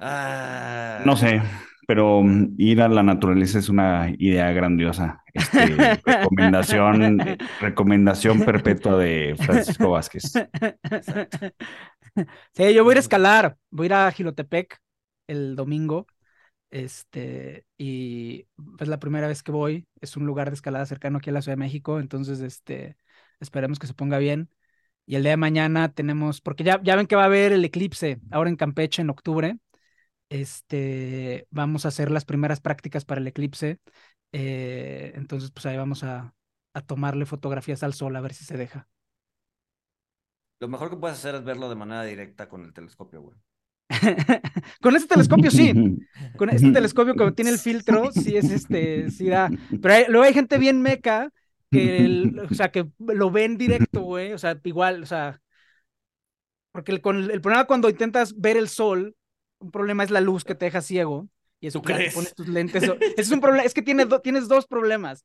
[0.00, 1.42] Ah, No sé,
[1.86, 5.22] pero mm, ir a la naturaleza es una idea grandiosa.
[5.34, 5.66] Este,
[6.06, 7.18] recomendación,
[7.60, 10.32] recomendación perpetua de Francisco Vázquez.
[10.90, 11.38] exacto.
[12.52, 14.76] Sí, yo voy a ir a escalar, voy a ir a Gilotepec
[15.28, 16.08] el domingo.
[16.70, 18.46] Este, y
[18.80, 21.42] es la primera vez que voy, es un lugar de escalada cercano aquí a la
[21.42, 22.96] Ciudad de México, entonces este,
[23.40, 24.50] esperemos que se ponga bien.
[25.06, 27.64] Y el día de mañana tenemos, porque ya, ya ven que va a haber el
[27.64, 29.58] eclipse ahora en Campeche en octubre.
[30.30, 33.80] Este, vamos a hacer las primeras prácticas para el eclipse.
[34.32, 36.34] eh, entonces, pues ahí vamos a,
[36.74, 38.88] a tomarle fotografías al sol a ver si se deja.
[40.60, 43.36] Lo mejor que puedes hacer es verlo de manera directa con el telescopio, güey.
[44.80, 45.80] Con este telescopio sí,
[46.36, 49.54] con este telescopio como tiene el filtro, sí es este, sí da.
[49.80, 51.32] Pero hay- luego hay gente bien meca
[51.70, 55.40] que, el- o sea, que lo ven directo, güey, o sea, igual, o sea,
[56.72, 59.16] porque el, con el, el problema cuando intentas ver el sol,
[59.58, 61.28] un problema es la luz que te deja ciego.
[61.60, 62.14] Y eso ¿Tú ya te crees?
[62.14, 62.84] pones tus lentes.
[62.84, 65.24] ese es un problema, es que tienes, do- tienes dos problemas.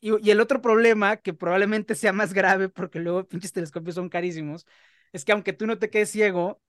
[0.00, 4.08] Y, y el otro problema, que probablemente sea más grave, porque luego pinches telescopios son
[4.10, 4.66] carísimos,
[5.12, 6.60] es que aunque tú no te quedes ciego,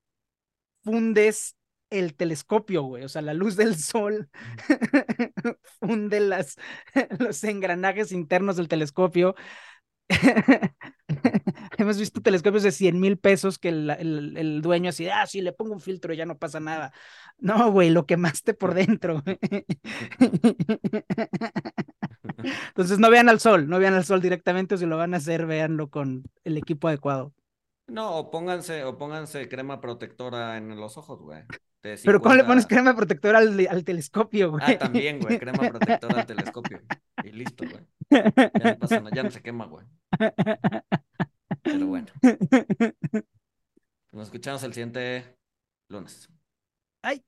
[0.87, 1.55] fundes
[1.89, 3.03] el telescopio, güey.
[3.03, 4.29] O sea, la luz del sol
[5.79, 6.55] funde las,
[7.19, 9.35] los engranajes internos del telescopio.
[11.77, 15.41] Hemos visto telescopios de 100 mil pesos que el, el- el dueño así, ah, sí,
[15.41, 16.93] le pongo un filtro ya no pasa nada.
[17.37, 19.23] No, güey, lo quemaste por dentro.
[22.69, 25.17] Entonces no vean al sol, no vean al sol directamente, o si lo van a
[25.17, 27.33] hacer, véanlo con el equipo adecuado.
[27.87, 31.43] No, o pónganse, o pónganse crema protectora en los ojos, güey.
[31.81, 34.63] De Pero ¿cómo le pones 50 crema protectora al, al telescopio, güey?
[34.65, 36.81] Ah, también, güey, crema protectora al telescopio.
[37.23, 37.85] Y listo, güey.
[38.09, 39.85] Ya no pasa nada, ya no se quema, güey.
[41.63, 42.07] Pero bueno,
[44.11, 45.37] nos escuchamos el siguiente
[45.89, 46.29] lunes.
[47.01, 47.23] Ay.